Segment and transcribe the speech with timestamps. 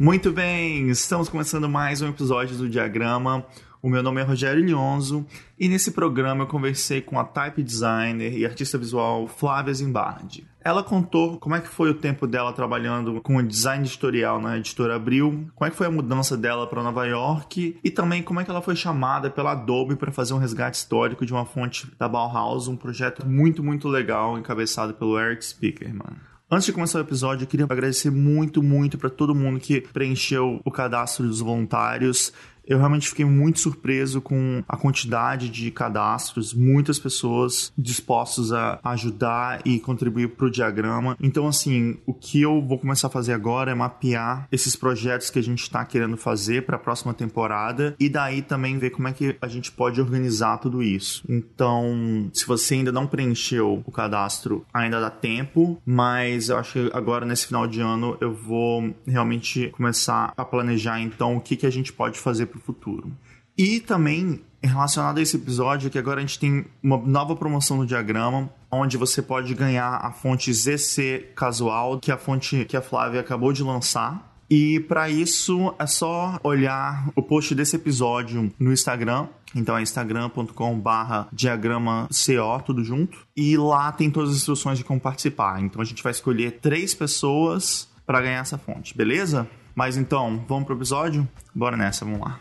[0.00, 3.44] Muito bem, estamos começando mais um episódio do Diagrama.
[3.82, 5.26] O meu nome é Rogério Lionzo
[5.58, 10.46] e nesse programa eu conversei com a type designer e artista visual Flávia Zimbardi.
[10.62, 14.56] Ela contou como é que foi o tempo dela trabalhando com o design editorial na
[14.56, 18.38] editora Abril, como é que foi a mudança dela para Nova York e também como
[18.38, 21.90] é que ela foi chamada pela Adobe para fazer um resgate histórico de uma fonte
[21.98, 26.37] da Bauhaus, um projeto muito, muito legal encabeçado pelo Eric Spiekerman.
[26.50, 30.62] Antes de começar o episódio, eu queria agradecer muito, muito para todo mundo que preencheu
[30.64, 32.32] o cadastro dos voluntários
[32.68, 39.60] eu realmente fiquei muito surpreso com a quantidade de cadastros, muitas pessoas dispostas a ajudar
[39.64, 41.16] e contribuir para o diagrama.
[41.20, 45.38] Então, assim, o que eu vou começar a fazer agora é mapear esses projetos que
[45.38, 49.12] a gente está querendo fazer para a próxima temporada e daí também ver como é
[49.12, 51.24] que a gente pode organizar tudo isso.
[51.28, 56.90] Então, se você ainda não preencheu o cadastro, ainda dá tempo, mas eu acho que
[56.92, 61.66] agora nesse final de ano eu vou realmente começar a planejar então o que, que
[61.66, 63.12] a gente pode fazer para futuro.
[63.56, 67.86] E também relacionado a esse episódio, que agora a gente tem uma nova promoção no
[67.86, 72.82] diagrama, onde você pode ganhar a fonte ZC Casual, que é a fonte que a
[72.82, 74.28] Flávia acabou de lançar.
[74.50, 79.28] E para isso é só olhar o post desse episódio no Instagram.
[79.54, 83.18] Então é instagram.com/barra diagrama CO, tudo junto.
[83.36, 85.60] E lá tem todas as instruções de como participar.
[85.60, 89.46] Então a gente vai escolher três pessoas para ganhar essa fonte, beleza?
[89.78, 91.28] Mas então, vamos pro episódio?
[91.54, 92.36] Bora nessa, vamos lá.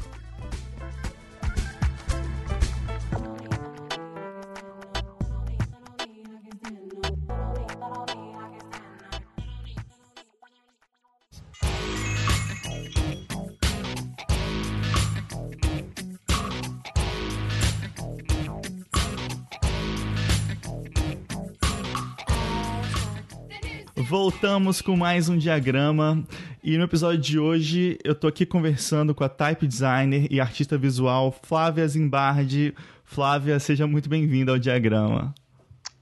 [24.09, 26.25] Voltamos com mais um diagrama.
[26.67, 30.77] E no episódio de hoje eu tô aqui conversando com a type designer e artista
[30.77, 32.75] visual Flávia Zimbardi.
[33.05, 35.33] Flávia, seja muito bem-vinda ao diagrama.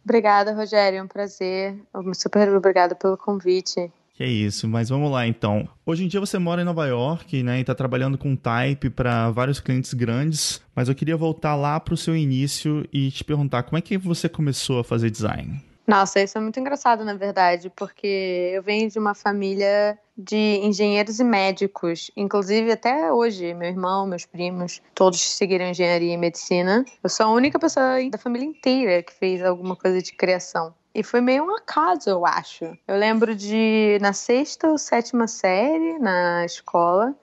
[0.03, 1.79] Obrigada, Rogério, é um prazer.
[2.15, 3.91] Super obrigada pelo convite.
[4.15, 5.69] Que é isso, mas vamos lá então.
[5.85, 9.29] Hoje em dia você mora em Nova York, né, e está trabalhando com type para
[9.29, 13.61] vários clientes grandes, mas eu queria voltar lá para o seu início e te perguntar
[13.61, 15.63] como é que você começou a fazer design?
[15.87, 21.19] Nossa, isso é muito engraçado, na verdade, porque eu venho de uma família de engenheiros
[21.19, 22.09] e médicos.
[22.17, 26.83] Inclusive, até hoje, meu irmão, meus primos, todos seguiram engenharia e medicina.
[27.03, 30.73] Eu sou a única pessoa da família inteira que fez alguma coisa de criação.
[30.93, 32.65] E foi meio um acaso, eu acho.
[32.87, 37.13] Eu lembro de, na sexta ou sétima série, na escola,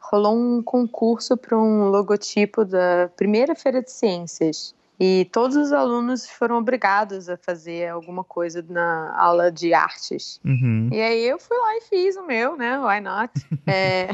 [0.00, 4.74] rolou um concurso para um logotipo da primeira feira de ciências.
[5.00, 10.40] E todos os alunos foram obrigados a fazer alguma coisa na aula de artes.
[10.44, 10.90] Uhum.
[10.92, 12.78] E aí eu fui lá e fiz o meu, né?
[12.80, 13.32] Why not?
[13.66, 14.08] é...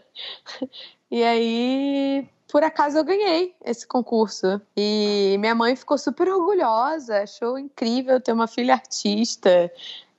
[1.10, 4.60] e aí, por acaso, eu ganhei esse concurso.
[4.76, 9.70] E minha mãe ficou super orgulhosa, achou incrível ter uma filha artista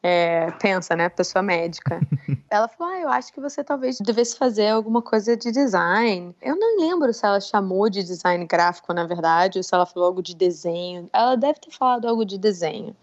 [0.10, 1.10] é, pensa, né?
[1.10, 2.00] Pessoa médica.
[2.50, 6.34] ela falou: ah, eu acho que você talvez devesse fazer alguma coisa de design.
[6.42, 10.08] Eu não lembro se ela chamou de design gráfico, na verdade, ou se ela falou
[10.08, 11.10] algo de desenho.
[11.12, 12.96] Ela deve ter falado algo de desenho,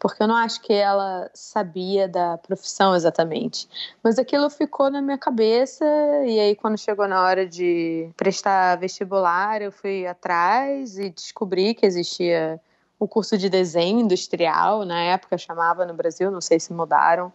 [0.00, 3.68] porque eu não acho que ela sabia da profissão exatamente.
[4.02, 5.84] Mas aquilo ficou na minha cabeça,
[6.26, 11.86] e aí, quando chegou na hora de prestar vestibular, eu fui atrás e descobri que
[11.86, 12.60] existia
[12.98, 17.32] o curso de desenho industrial, na época chamava no Brasil, não sei se mudaram,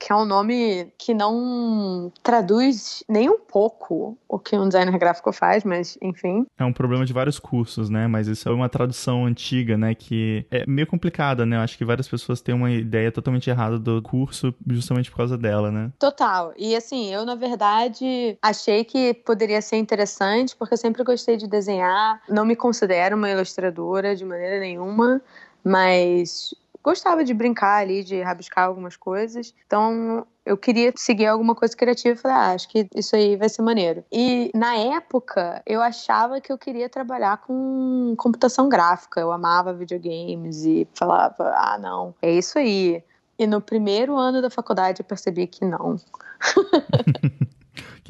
[0.00, 5.30] que é um nome que não traduz nem um pouco o que um designer gráfico
[5.30, 6.46] faz, mas enfim.
[6.58, 8.06] É um problema de vários cursos, né?
[8.06, 9.94] Mas isso é uma tradução antiga, né?
[9.94, 11.56] Que é meio complicada, né?
[11.56, 15.36] Eu acho que várias pessoas têm uma ideia totalmente errada do curso justamente por causa
[15.36, 15.92] dela, né?
[15.98, 16.54] Total.
[16.56, 21.46] E assim, eu na verdade achei que poderia ser interessante porque eu sempre gostei de
[21.46, 22.22] desenhar.
[22.26, 25.20] Não me considero uma ilustradora de maneira nenhuma,
[25.62, 29.54] mas gostava de brincar ali, de rabiscar algumas coisas.
[29.66, 33.62] Então, eu queria seguir alguma coisa criativa falei, ah, acho que isso aí vai ser
[33.62, 34.04] maneiro.
[34.10, 39.20] E na época, eu achava que eu queria trabalhar com computação gráfica.
[39.20, 43.02] Eu amava videogames e falava, ah, não, é isso aí.
[43.38, 45.96] E no primeiro ano da faculdade eu percebi que não.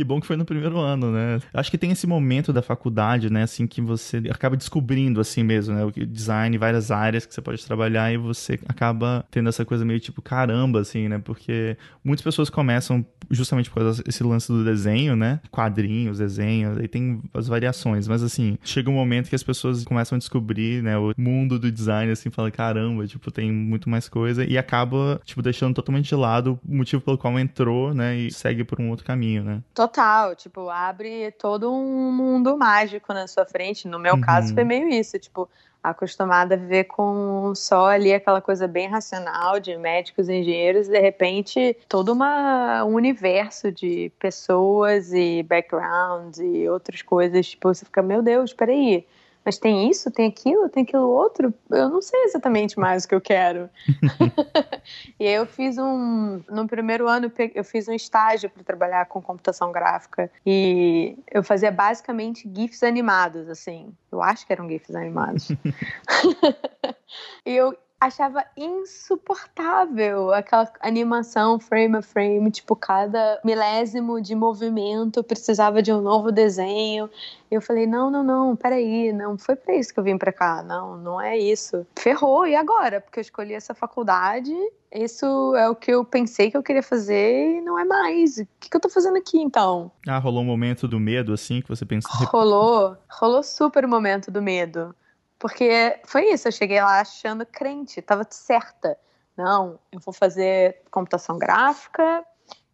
[0.00, 1.41] Que bom que foi no primeiro ano, né?
[1.52, 5.75] Acho que tem esse momento da faculdade, né, assim, que você acaba descobrindo assim mesmo,
[5.75, 5.85] né?
[5.85, 10.00] O design, várias áreas que você pode trabalhar e você acaba tendo essa coisa meio
[10.00, 11.19] tipo, caramba, assim, né?
[11.19, 15.38] Porque muitas pessoas começam justamente por causa desse lance do desenho, né?
[15.50, 20.17] Quadrinhos, desenhos, aí tem as variações, mas assim, chega um momento que as pessoas começam
[20.17, 24.44] a descobrir, né, o mundo do design, assim, fala, caramba, tipo, tem muito mais coisa
[24.44, 28.64] e acaba, tipo, deixando totalmente de lado o motivo pelo qual entrou, né, e segue
[28.64, 29.61] por um outro caminho, né?
[29.75, 29.89] Total,
[30.37, 33.88] tipo, abre todo um mundo mágico na sua frente.
[33.88, 34.20] No meu uhum.
[34.20, 35.48] caso foi meio isso, tipo,
[35.82, 40.90] acostumada a viver com só ali aquela coisa bem racional de médicos e engenheiros, e
[40.90, 47.84] de repente todo uma, um universo de pessoas e backgrounds e outras coisas, tipo, você
[47.84, 49.06] fica, meu Deus, peraí,
[49.50, 53.14] mas tem isso, tem aquilo, tem aquilo outro, eu não sei exatamente mais o que
[53.17, 53.69] eu quero.
[55.19, 59.20] e aí eu fiz um, no primeiro ano eu fiz um estágio para trabalhar com
[59.20, 65.49] computação gráfica e eu fazia basicamente GIFs animados, assim, eu acho que eram GIFs animados.
[67.44, 75.82] e eu achava insuportável aquela animação frame a frame, tipo, cada milésimo de movimento precisava
[75.82, 77.11] de um novo desenho.
[77.50, 80.32] E eu falei: não, não, não, peraí, não foi para isso que eu vim para
[80.32, 81.87] cá, não, não é isso.
[81.99, 83.00] Ferrou, e agora?
[83.00, 84.55] Porque eu escolhi essa faculdade,
[84.93, 88.38] isso é o que eu pensei que eu queria fazer e não é mais.
[88.38, 89.91] O que, que eu tô fazendo aqui então?
[90.08, 92.11] Ah, rolou um momento do medo assim que você pensou?
[92.26, 94.94] Rolou, rolou super o momento do medo.
[95.40, 98.96] Porque foi isso, eu cheguei lá achando crente, tava certa.
[99.34, 102.22] Não, eu vou fazer computação gráfica,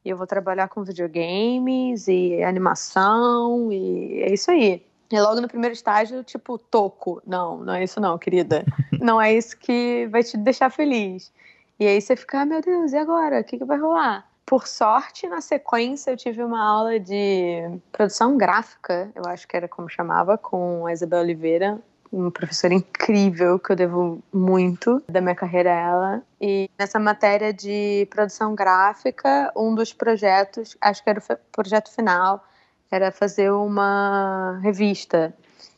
[0.05, 4.85] e eu vou trabalhar com videogames e animação, e é isso aí.
[5.13, 7.23] E logo no primeiro estágio, tipo, toco.
[7.25, 8.65] Não, não é isso não, querida.
[9.01, 11.33] não é isso que vai te deixar feliz.
[11.79, 13.41] E aí você fica, ah, meu Deus, e agora?
[13.41, 14.29] O que, que vai rolar?
[14.45, 19.69] Por sorte, na sequência, eu tive uma aula de produção gráfica, eu acho que era
[19.69, 21.81] como chamava, com a Isabel Oliveira,
[22.13, 26.23] uma professora incrível que eu devo muito da minha carreira a ela.
[26.41, 32.45] E nessa matéria de produção gráfica, um dos projetos, acho que era o projeto final,
[32.91, 35.35] era fazer uma revista.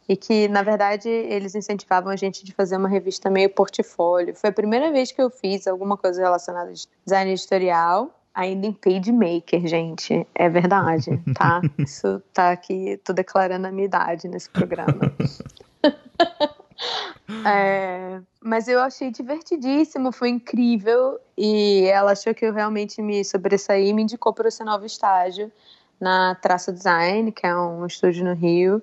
[0.08, 4.34] E que, na verdade, eles incentivavam a gente de fazer uma revista meio portfólio.
[4.34, 8.72] Foi a primeira vez que eu fiz alguma coisa relacionada a design editorial ainda em
[8.72, 10.24] PageMaker, gente.
[10.32, 11.60] É verdade, tá?
[11.76, 15.12] Isso tá aqui, tô declarando a minha idade nesse programa.
[17.46, 21.18] é, mas eu achei divertidíssimo, foi incrível.
[21.36, 25.50] E ela achou que eu realmente me sobressaí e me indicou para esse novo estágio
[26.00, 28.82] na Traça Design, que é um estúdio no Rio,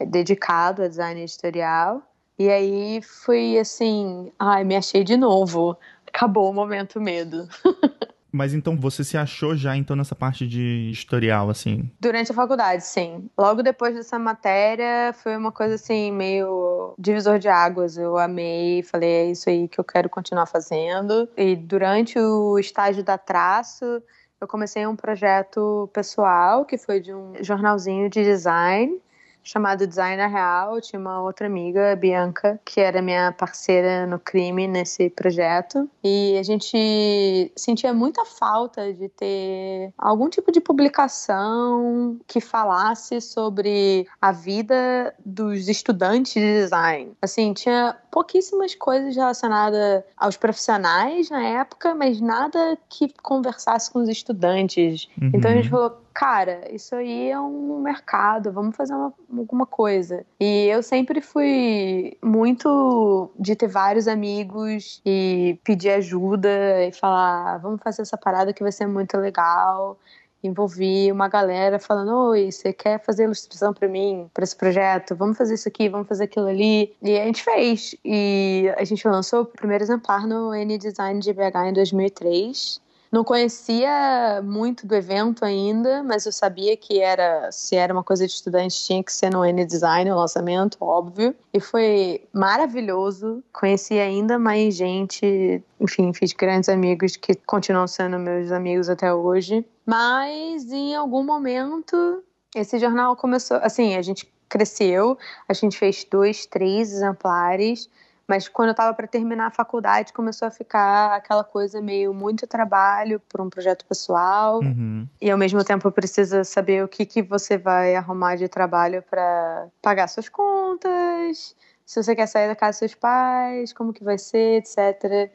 [0.00, 2.02] dedicado a design editorial.
[2.38, 5.76] E aí fui assim, ai, me achei de novo.
[6.06, 7.48] Acabou o momento medo.
[8.34, 11.88] Mas então você se achou já então nessa parte de historial, assim?
[12.00, 13.30] Durante a faculdade, sim.
[13.38, 17.96] Logo depois dessa matéria, foi uma coisa assim, meio divisor de águas.
[17.96, 21.28] Eu amei, falei, é isso aí que eu quero continuar fazendo.
[21.36, 24.02] E durante o estágio da traço,
[24.40, 29.00] eu comecei um projeto pessoal, que foi de um jornalzinho de design
[29.44, 30.80] chamado Designer Real.
[30.80, 35.88] tinha uma outra amiga, Bianca, que era minha parceira no crime nesse projeto.
[36.02, 44.06] E a gente sentia muita falta de ter algum tipo de publicação que falasse sobre
[44.20, 47.12] a vida dos estudantes de design.
[47.20, 54.08] Assim, tinha pouquíssimas coisas relacionadas aos profissionais na época, mas nada que conversasse com os
[54.08, 55.08] estudantes.
[55.20, 55.32] Uhum.
[55.34, 60.24] Então a gente falou, cara, isso aí é um mercado, vamos fazer uma, alguma coisa.
[60.40, 67.82] E eu sempre fui muito de ter vários amigos e pedir ajuda e falar, vamos
[67.82, 69.98] fazer essa parada que vai ser muito legal
[70.46, 75.16] envolvi uma galera falando: Oi, você quer fazer ilustração para mim, para esse projeto?
[75.16, 76.94] Vamos fazer isso aqui, vamos fazer aquilo ali.
[77.02, 77.96] E a gente fez.
[78.04, 82.83] E a gente lançou o primeiro exemplar no N Design de BH em 2003.
[83.14, 88.26] Não conhecia muito do evento ainda, mas eu sabia que era se era uma coisa
[88.26, 91.32] de estudante tinha que ser no N Design o lançamento, óbvio.
[91.52, 93.40] E foi maravilhoso.
[93.52, 99.64] Conheci ainda mais gente, enfim, fiz grandes amigos que continuam sendo meus amigos até hoje.
[99.86, 102.20] Mas em algum momento
[102.52, 105.16] esse jornal começou, assim, a gente cresceu,
[105.48, 107.88] a gente fez dois, três exemplares
[108.26, 112.46] mas quando eu estava para terminar a faculdade, começou a ficar aquela coisa meio muito
[112.46, 114.60] trabalho por um projeto pessoal.
[114.60, 115.06] Uhum.
[115.20, 119.68] E ao mesmo tempo precisa saber o que, que você vai arrumar de trabalho para
[119.82, 121.54] pagar suas contas,
[121.84, 125.30] se você quer sair da casa dos seus pais, como que vai ser, etc.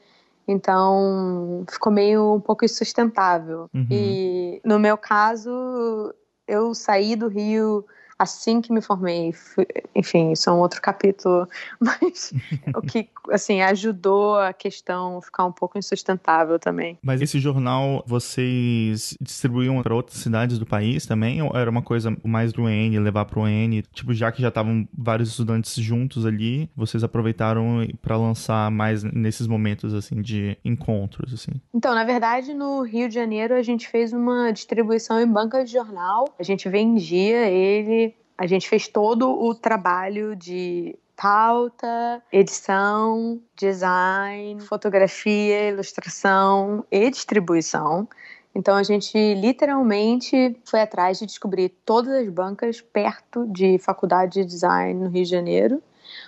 [0.47, 3.69] Então ficou meio um pouco insustentável.
[3.73, 3.87] Uhum.
[3.91, 6.13] E no meu caso,
[6.47, 7.85] eu saí do Rio
[8.19, 11.47] assim que me formei, fui, enfim, isso é um outro capítulo,
[11.79, 12.33] mas
[12.75, 16.97] o que, assim, ajudou a questão ficar um pouco insustentável também.
[17.01, 21.41] Mas esse jornal vocês distribuíam para outras cidades do país também?
[21.41, 23.81] Ou era uma coisa mais do EN, levar para o EN?
[23.93, 29.47] Tipo, já que já estavam vários estudantes juntos ali, vocês aproveitaram para lançar mais nesses
[29.47, 31.51] momentos, assim, de encontros, assim?
[31.73, 35.71] Então, na verdade, no Rio de Janeiro, a gente fez uma distribuição em banca de
[35.71, 36.25] jornal.
[36.37, 38.08] A gente vendia ele
[38.39, 48.07] a gente fez todo o trabalho de pauta, edição, design, fotografia, ilustração e distribuição.
[48.55, 54.45] Então a gente literalmente foi atrás de descobrir todas as bancas perto de faculdade de
[54.45, 55.83] design no Rio de Janeiro,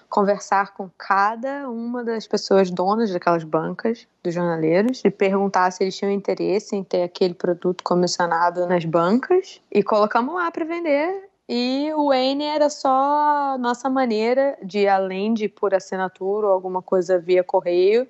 [0.10, 5.96] conversar com cada uma das pessoas donas daquelas bancas, dos jornaleiros, e perguntar se eles
[5.96, 11.91] tinham interesse em ter aquele produto comissionado nas bancas e colocamos lá para vender e
[11.95, 17.43] o N era só nossa maneira de, além de por assinatura ou alguma coisa via
[17.43, 18.07] correio,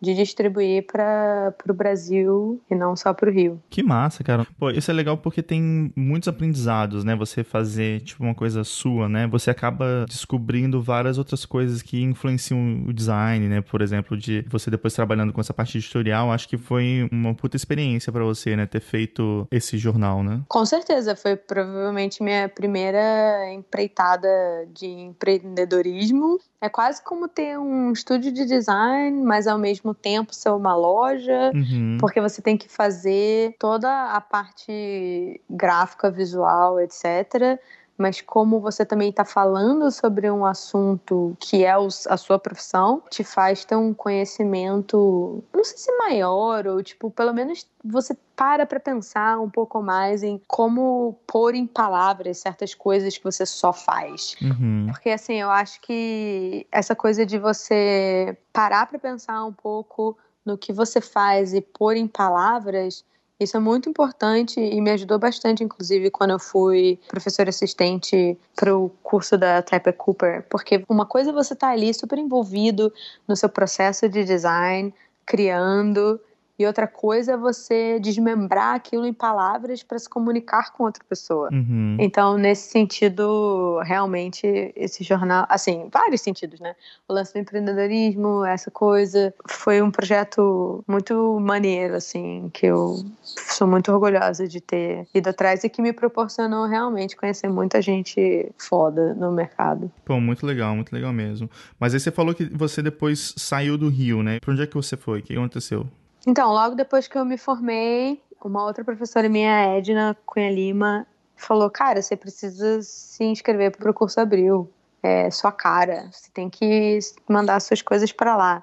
[0.00, 3.62] de distribuir para o Brasil e não só para o Rio.
[3.68, 4.46] Que massa, cara.
[4.58, 7.14] Pô, isso é legal porque tem muitos aprendizados, né?
[7.16, 9.26] Você fazer, tipo, uma coisa sua, né?
[9.26, 13.60] Você acaba descobrindo várias outras coisas que influenciam o design, né?
[13.60, 17.56] Por exemplo, de você depois trabalhando com essa parte editorial, acho que foi uma puta
[17.56, 18.66] experiência para você, né?
[18.66, 20.40] Ter feito esse jornal, né?
[20.48, 21.14] Com certeza.
[21.14, 24.28] Foi provavelmente minha primeira empreitada
[24.72, 26.38] de empreendedorismo.
[26.60, 31.52] É quase como ter um estúdio de design, mas ao mesmo tempo ser uma loja,
[31.54, 31.96] uhum.
[31.98, 37.58] porque você tem que fazer toda a parte gráfica, visual, etc
[38.00, 43.22] mas como você também está falando sobre um assunto que é a sua profissão, te
[43.22, 48.80] faz ter um conhecimento, não sei se maior, ou tipo, pelo menos você para para
[48.80, 54.34] pensar um pouco mais em como pôr em palavras certas coisas que você só faz.
[54.40, 54.86] Uhum.
[54.88, 60.56] Porque assim, eu acho que essa coisa de você parar para pensar um pouco no
[60.56, 63.04] que você faz e pôr em palavras
[63.40, 68.76] isso é muito importante e me ajudou bastante, inclusive, quando eu fui professora assistente para
[68.76, 72.92] o curso da Type Cooper, porque uma coisa é você estar tá ali super envolvido
[73.26, 74.92] no seu processo de design,
[75.24, 76.20] criando,
[76.60, 81.48] e outra coisa é você desmembrar aquilo em palavras para se comunicar com outra pessoa.
[81.50, 81.96] Uhum.
[81.98, 86.76] Então, nesse sentido, realmente, esse jornal, assim, vários sentidos, né?
[87.08, 93.66] O lance do empreendedorismo, essa coisa, foi um projeto muito maneiro, assim, que eu sou
[93.66, 99.14] muito orgulhosa de ter ido atrás e que me proporcionou realmente conhecer muita gente foda
[99.14, 99.90] no mercado.
[100.04, 101.48] Pô, muito legal, muito legal mesmo.
[101.78, 104.38] Mas aí você falou que você depois saiu do Rio, né?
[104.40, 105.20] Pra onde é que você foi?
[105.20, 105.86] O que aconteceu?
[106.26, 111.70] Então, logo depois que eu me formei, uma outra professora minha, Edna Cunha Lima, falou:
[111.70, 114.70] Cara, você precisa se inscrever para o curso Abril.
[115.02, 116.98] É sua cara, você tem que
[117.28, 118.62] mandar suas coisas para lá.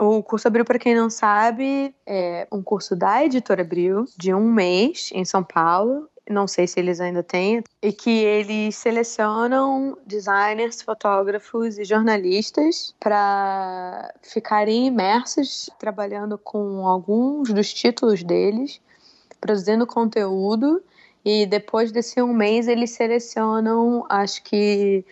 [0.00, 4.50] O curso Abril, para quem não sabe, é um curso da Editora Abril, de um
[4.52, 10.82] mês, em São Paulo não sei se eles ainda têm, e que eles selecionam designers,
[10.82, 18.80] fotógrafos e jornalistas para ficarem imersos trabalhando com alguns dos títulos deles,
[19.40, 20.82] produzindo conteúdo.
[21.24, 25.04] E depois desse um mês, eles selecionam, acho que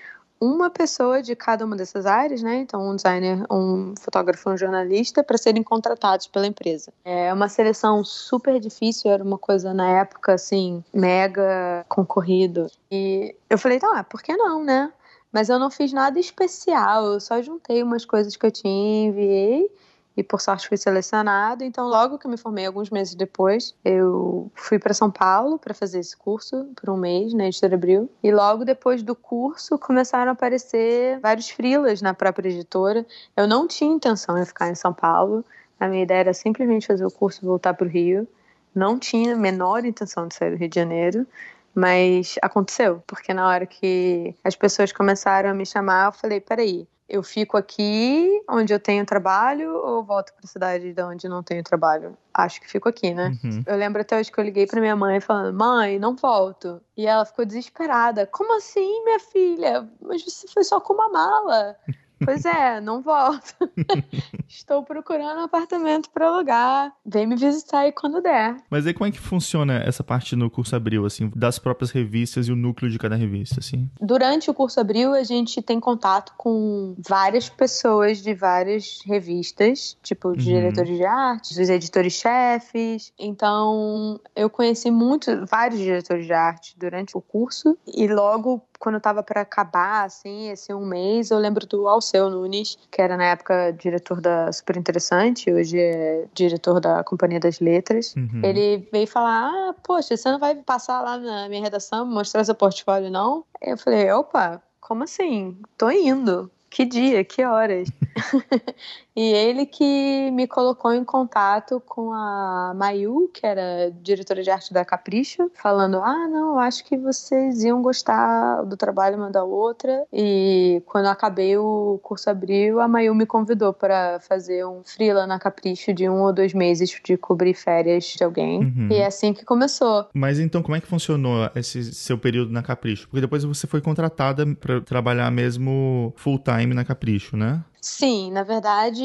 [0.45, 2.57] uma pessoa de cada uma dessas áreas, né?
[2.57, 6.93] Então, um designer, um fotógrafo, um jornalista, para serem contratados pela empresa.
[7.05, 12.67] É uma seleção super difícil, era uma coisa na época, assim, mega concorrido.
[12.91, 14.93] E eu falei, tá, por que não, né?
[15.33, 19.69] Mas eu não fiz nada especial, eu só juntei umas coisas que eu tinha, enviei
[20.17, 21.65] e por sorte fui selecionado.
[21.65, 25.75] Então, logo que eu me formei, alguns meses depois, eu fui para São Paulo para
[25.75, 28.09] fazer esse curso por um mês na editora Abril.
[28.23, 33.05] E logo depois do curso começaram a aparecer vários frilas na própria editora.
[33.37, 35.45] Eu não tinha intenção de ficar em São Paulo.
[35.81, 38.29] A minha ideia era simplesmente fazer o curso e voltar para o Rio.
[38.75, 41.27] Não tinha a menor intenção de sair do Rio de Janeiro.
[41.75, 46.87] Mas aconteceu, porque na hora que as pessoas começaram a me chamar, eu falei: peraí,
[47.09, 51.43] eu fico aqui onde eu tenho trabalho ou volto para a cidade de onde não
[51.43, 52.17] tenho trabalho?
[52.33, 53.37] Acho que fico aqui, né?
[53.45, 53.63] Uhum.
[53.67, 56.81] Eu lembro até hoje que eu liguei para minha mãe falando: "Mãe, não volto".
[56.97, 59.89] E ela ficou desesperada: "Como assim, minha filha?
[60.01, 61.77] Mas você foi só com uma mala".
[62.23, 63.55] Pois é, não volto.
[64.49, 66.93] estou procurando um apartamento para alugar.
[67.05, 68.57] Vem me visitar aí quando der.
[68.71, 72.49] Mas aí como é que funciona essa parte no curso Abril, assim, das próprias revistas
[72.49, 73.91] e o núcleo de cada revista, assim?
[74.01, 80.33] Durante o curso Abril, a gente tem contato com várias pessoas de várias revistas, tipo
[80.33, 80.57] de uhum.
[80.57, 83.13] diretores de arte, dos editores-chefes.
[83.19, 89.01] Então, eu conheci muito, vários diretores de arte durante o curso e logo quando eu
[89.01, 93.25] tava para acabar, assim, esse um mês, eu lembro do Alceu Nunes, que era na
[93.25, 98.15] época diretor da Super Interessante, hoje é diretor da Companhia das Letras.
[98.15, 98.43] Uhum.
[98.43, 102.55] Ele veio falar: Ah, poxa, você não vai passar lá na minha redação mostrar seu
[102.55, 103.45] portfólio, não?
[103.63, 105.57] Eu falei: opa, como assim?
[105.79, 106.51] Tô indo.
[106.75, 107.89] Que dia, que horas?
[109.17, 114.75] E ele que me colocou em contato com a Mayu, que era diretora de arte
[114.75, 120.05] da Capricho, falando: Ah, não, acho que vocês iam gostar do trabalho uma da outra.
[120.13, 125.39] E quando acabei o curso abril, a Mayu me convidou para fazer um freela na
[125.39, 128.59] Capricho de um ou dois meses de cobrir férias de alguém.
[128.65, 128.89] Uhum.
[128.91, 130.09] E é assim que começou.
[130.13, 133.07] Mas então, como é que funcionou esse seu período na Capricho?
[133.09, 137.63] Porque depois você foi contratada para trabalhar mesmo full time na Capricho, né?
[137.81, 139.05] Sim, na verdade,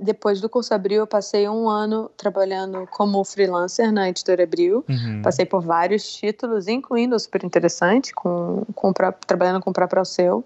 [0.00, 4.82] depois do curso Abril, eu passei um ano trabalhando como freelancer na editora Abril.
[4.88, 5.20] Uhum.
[5.20, 8.94] Passei por vários títulos, incluindo o super interessante, com, com,
[9.26, 10.42] trabalhando com o próprio seu.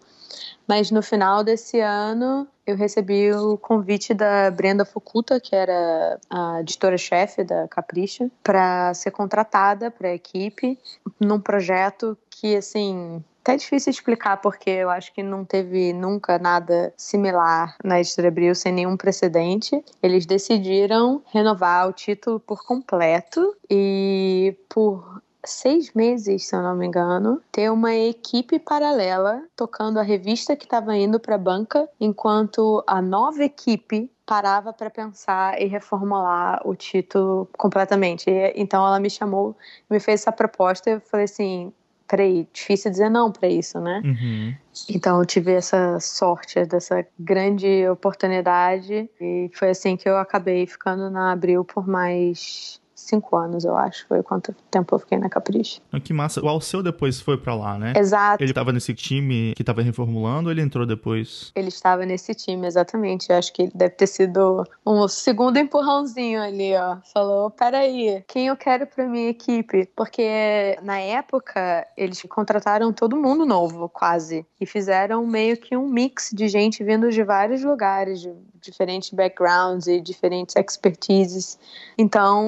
[0.66, 6.60] Mas no final desse ano, eu recebi o convite da Brenda Fukuta, que era a
[6.60, 10.78] editora-chefe da Capricha, para ser contratada para a equipe
[11.18, 16.92] num projeto que, assim, até difícil explicar porque eu acho que não teve nunca nada
[16.98, 19.82] similar na editora Abril sem nenhum precedente.
[20.02, 26.86] Eles decidiram renovar o título por completo e por seis meses, se eu não me
[26.86, 32.84] engano, ter uma equipe paralela tocando a revista que estava indo para a banca, enquanto
[32.86, 38.26] a nova equipe parava para pensar e reformular o título completamente.
[38.54, 39.56] então ela me chamou,
[39.88, 41.72] me fez essa proposta e eu falei assim:
[42.08, 44.00] peraí, difícil dizer não para isso, né?
[44.04, 44.54] Uhum.
[44.88, 51.10] Então eu tive essa sorte dessa grande oportunidade e foi assim que eu acabei ficando
[51.10, 54.06] na Abril por mais cinco anos, eu acho.
[54.06, 55.80] Foi quanto tempo eu fiquei na Capricho.
[55.92, 56.44] Ah, que massa.
[56.44, 57.92] O Alceu depois foi para lá, né?
[57.96, 58.42] Exato.
[58.42, 61.50] Ele estava nesse time que estava reformulando ou ele entrou depois?
[61.54, 63.30] Ele estava nesse time, exatamente.
[63.30, 66.98] Eu acho que ele deve ter sido um segundo empurrãozinho ali, ó.
[67.12, 69.88] Falou, peraí, quem eu quero pra minha equipe?
[69.96, 74.46] Porque na época eles contrataram todo mundo novo, quase.
[74.60, 79.86] E fizeram meio que um mix de gente vindo de vários lugares, de diferentes backgrounds
[79.86, 81.58] e diferentes expertises.
[81.96, 82.44] Então,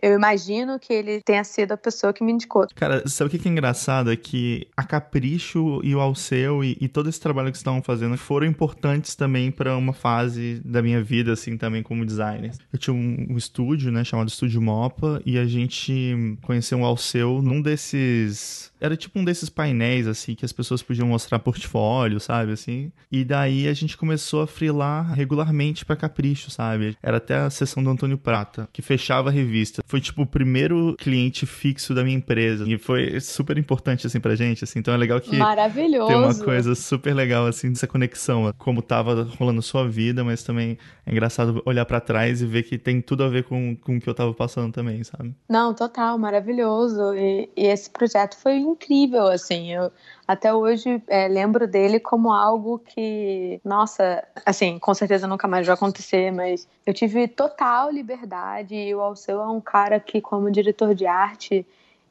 [0.00, 2.66] eu imagino que ele tenha sido a pessoa que me indicou.
[2.74, 4.12] Cara, sabe o que é engraçado?
[4.12, 8.16] É que a Capricho e o Alceu e, e todo esse trabalho que estavam fazendo
[8.16, 12.52] foram importantes também para uma fase da minha vida, assim, também como designer.
[12.72, 17.42] Eu tinha um, um estúdio, né, chamado Estúdio Mopa, e a gente conheceu o Alceu
[17.42, 22.52] num desses era tipo um desses painéis, assim, que as pessoas podiam mostrar portfólio, sabe,
[22.52, 22.92] assim.
[23.10, 26.96] E daí a gente começou a frilar regularmente para Capricho, sabe?
[27.02, 29.82] Era até a sessão do Antônio Prata, que fechava a revista.
[29.86, 32.64] Foi, tipo, o primeiro cliente fixo da minha empresa.
[32.66, 34.78] E foi super importante, assim, pra gente, assim.
[34.78, 35.36] Então é legal que...
[35.36, 36.08] Maravilhoso!
[36.08, 38.52] Tem uma coisa super legal, assim, dessa conexão.
[38.58, 42.78] Como tava rolando sua vida, mas também é engraçado olhar para trás e ver que
[42.78, 45.34] tem tudo a ver com, com o que eu tava passando também, sabe?
[45.48, 47.14] Não, total, maravilhoso.
[47.14, 49.72] E, e esse projeto foi incrível, assim.
[49.72, 49.90] Eu
[50.26, 55.74] até hoje é, lembro dele como algo que, nossa, assim, com certeza nunca mais vai
[55.74, 60.94] acontecer, mas eu tive total liberdade e o Alceu é um cara que, como diretor
[60.94, 61.66] de arte,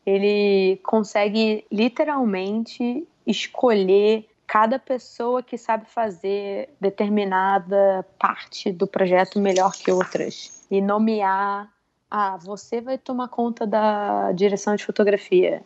[0.05, 9.91] ele consegue literalmente escolher cada pessoa que sabe fazer determinada parte do projeto melhor que
[9.91, 11.69] outras e nomear
[12.09, 15.61] ah, você vai tomar conta da direção de fotografia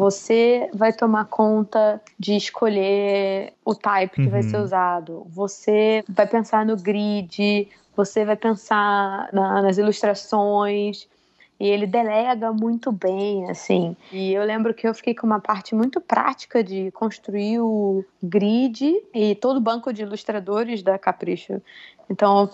[0.00, 4.30] você vai tomar conta de escolher o type que uhum.
[4.30, 4.64] vai ser uhum.
[4.64, 5.26] usado.
[5.28, 11.06] Você vai pensar no grid, você vai pensar na, nas ilustrações.
[11.60, 13.94] E ele delega muito bem, assim.
[14.10, 18.96] E eu lembro que eu fiquei com uma parte muito prática de construir o grid
[19.12, 21.60] e todo o banco de ilustradores da Capricho.
[22.08, 22.48] Então,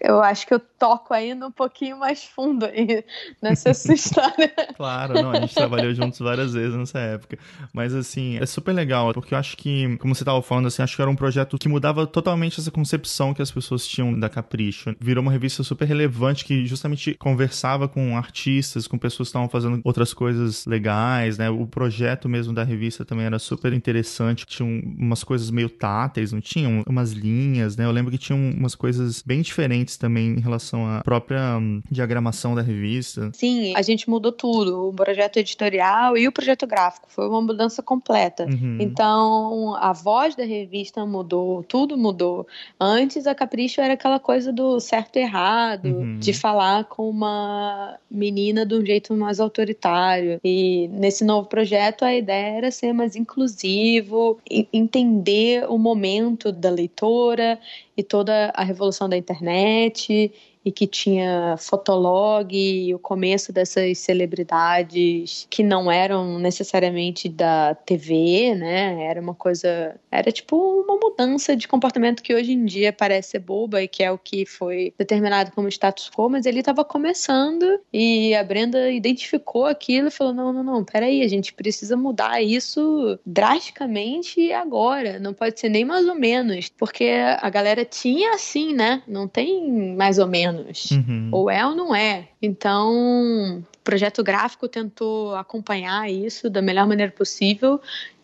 [0.00, 3.04] eu acho que eu toco ainda um pouquinho mais fundo aí
[3.42, 4.52] nessa história.
[4.76, 7.38] claro, não, a gente trabalhou juntos várias vezes nessa época.
[7.72, 10.96] Mas assim, é super legal, porque eu acho que, como você estava falando, assim, acho
[10.96, 14.94] que era um projeto que mudava totalmente essa concepção que as pessoas tinham da Capricho.
[15.00, 19.80] Virou uma revista super relevante que justamente conversava com artistas, com pessoas que estavam fazendo
[19.84, 21.50] outras coisas legais, né?
[21.50, 24.46] O projeto mesmo da revista também era super interessante.
[24.46, 26.82] Tinha umas coisas meio táteis, não tinham?
[26.86, 27.84] Umas linhas, né?
[27.84, 32.54] Eu lembro que tinha umas coisas bem diferentes também em relação à própria um, diagramação
[32.54, 33.30] da revista.
[33.32, 34.88] Sim, a gente mudou tudo.
[34.88, 37.06] O projeto editorial e o projeto gráfico.
[37.10, 38.46] Foi uma mudança completa.
[38.46, 38.78] Uhum.
[38.80, 42.46] Então, a voz da revista mudou, tudo mudou.
[42.80, 46.18] Antes, a Capricho era aquela coisa do certo e errado, uhum.
[46.18, 50.40] de falar com uma menina de um jeito mais autoritário.
[50.44, 54.38] E nesse novo projeto, a ideia era ser mais inclusivo,
[54.72, 57.58] entender o momento da leitora
[57.96, 60.32] e toda a revolução da internet
[60.64, 68.54] e que tinha fotolog e o começo dessas celebridades que não eram necessariamente da TV,
[68.54, 69.04] né?
[69.04, 73.40] Era uma coisa, era tipo uma mudança de comportamento que hoje em dia parece ser
[73.40, 77.80] boba e que é o que foi determinado como status quo, mas ele estava começando
[77.92, 82.42] e a Brenda identificou aquilo e falou: "Não, não, não, peraí, a gente precisa mudar
[82.42, 88.72] isso drasticamente agora, não pode ser nem mais ou menos, porque a galera tinha assim,
[88.74, 89.02] né?
[89.06, 90.90] Não tem mais ou menos anos.
[90.90, 91.28] Uhum.
[91.32, 92.28] Ou é ou não é.
[92.40, 97.80] Então, o projeto gráfico tentou acompanhar isso da melhor maneira possível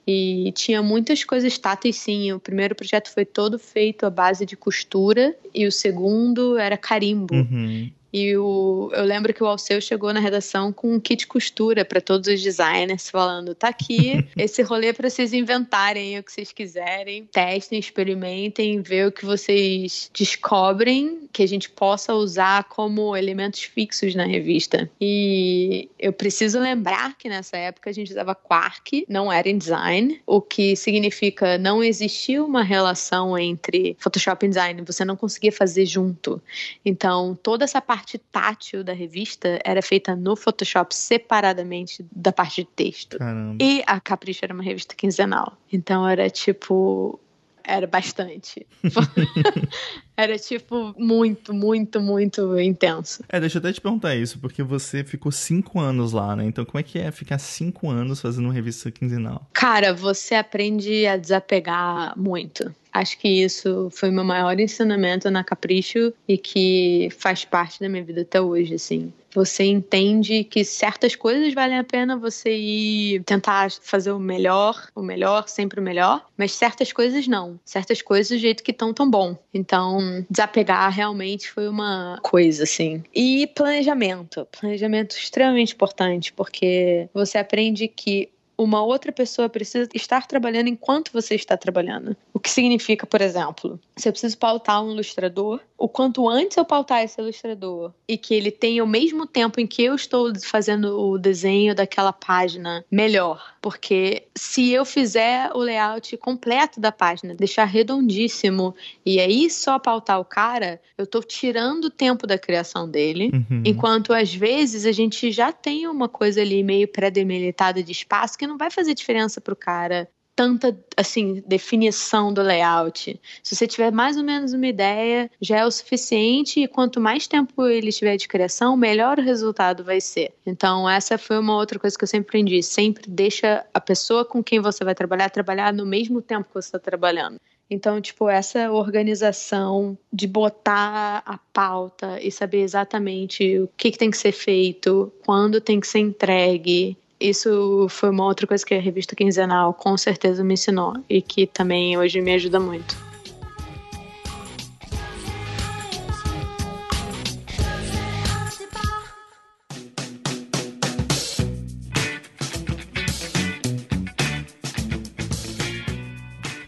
[0.07, 2.33] e tinha muitas coisas táteis, sim.
[2.33, 7.35] O primeiro projeto foi todo feito à base de costura e o segundo era carimbo.
[7.35, 7.91] Uhum.
[8.13, 12.01] E o, eu lembro que o Alceu chegou na redação com um kit costura para
[12.01, 17.25] todos os designers, falando: tá aqui esse rolê para vocês inventarem o que vocês quiserem,
[17.27, 24.15] testem, experimentem, ver o que vocês descobrem que a gente possa usar como elementos fixos
[24.15, 24.91] na revista.
[25.01, 30.21] E eu preciso lembrar que nessa época a gente usava Quark, não era em design,
[30.27, 35.87] o que significa não existia uma relação entre Photoshop e design, você não conseguia fazer
[35.87, 36.43] junto.
[36.85, 42.63] Então, toda essa parte parte tátil da revista era feita no Photoshop separadamente da parte
[42.63, 43.19] de texto.
[43.19, 43.63] Caramba.
[43.63, 45.57] E a Capricho era uma revista quinzenal.
[45.71, 47.21] Então era tipo.
[47.63, 48.67] Era bastante.
[50.23, 53.23] era tipo muito, muito, muito intenso.
[53.29, 56.45] É, deixa eu até te perguntar isso, porque você ficou cinco anos lá, né?
[56.45, 59.47] Então, como é que é ficar cinco anos fazendo uma revista quinzenal?
[59.53, 62.73] Cara, você aprende a desapegar muito.
[62.93, 68.03] Acho que isso foi meu maior ensinamento na Capricho e que faz parte da minha
[68.03, 69.13] vida até hoje, assim.
[69.33, 75.03] Você entende que certas coisas valem a pena você ir tentar fazer o melhor, o
[75.03, 77.59] melhor, sempre o melhor, mas certas coisas não.
[77.65, 79.39] Certas coisas do jeito que estão tão bom.
[79.55, 83.03] Então, desapegar realmente foi uma coisa, assim.
[83.15, 84.47] E planejamento.
[84.59, 88.31] Planejamento extremamente importante, porque você aprende que
[88.63, 92.15] uma outra pessoa precisa estar trabalhando enquanto você está trabalhando.
[92.35, 96.65] O que significa, por exemplo, se eu preciso pautar um ilustrador, o quanto antes eu
[96.65, 101.01] pautar esse ilustrador e que ele tenha o mesmo tempo em que eu estou fazendo
[101.01, 103.43] o desenho daquela página, melhor.
[103.63, 108.75] Porque se eu fizer o layout completo da página, deixar redondíssimo
[109.07, 113.63] e aí só pautar o cara, eu estou tirando o tempo da criação dele, uhum.
[113.65, 118.47] enquanto às vezes a gente já tem uma coisa ali meio pré-delimitada de espaço que
[118.47, 120.07] não vai fazer diferença para o cara
[120.41, 123.21] tanta assim definição do layout.
[123.43, 127.27] Se você tiver mais ou menos uma ideia, já é o suficiente e quanto mais
[127.27, 130.33] tempo ele tiver de criação, melhor o resultado vai ser.
[130.47, 132.63] Então essa foi uma outra coisa que eu sempre aprendi.
[132.63, 136.69] Sempre deixa a pessoa com quem você vai trabalhar trabalhar no mesmo tempo que você
[136.69, 137.39] está trabalhando.
[137.71, 144.11] Então, tipo, essa organização de botar a pauta e saber exatamente o que, que tem
[144.11, 148.81] que ser feito, quando tem que ser entregue, isso foi uma outra coisa que a
[148.81, 153.10] revista quinzenal com certeza me ensinou e que também hoje me ajuda muito.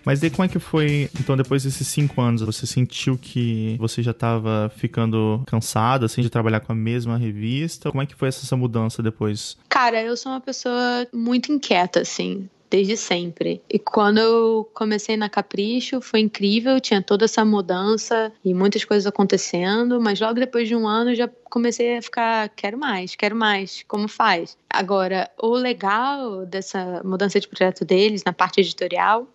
[0.05, 4.03] Mas daí como é que foi, então, depois desses cinco anos, você sentiu que você
[4.03, 7.91] já estava ficando cansado, assim, de trabalhar com a mesma revista?
[7.91, 9.57] Como é que foi essa mudança depois?
[9.69, 13.61] Cara, eu sou uma pessoa muito inquieta, assim desde sempre.
[13.69, 19.07] E quando eu comecei na Capricho, foi incrível, tinha toda essa mudança e muitas coisas
[19.07, 23.85] acontecendo, mas logo depois de um ano já comecei a ficar, quero mais, quero mais,
[23.87, 24.57] como faz?
[24.71, 29.29] Agora, o legal dessa mudança de projeto deles na parte editorial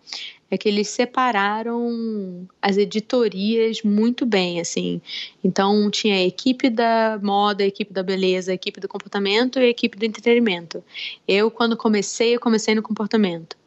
[0.49, 5.01] é que eles separaram as editorias muito bem, assim.
[5.43, 9.63] Então tinha a equipe da moda, a equipe da beleza, a equipe do comportamento e
[9.63, 10.83] a equipe do entretenimento.
[11.27, 13.57] Eu, quando comecei, eu comecei no comportamento.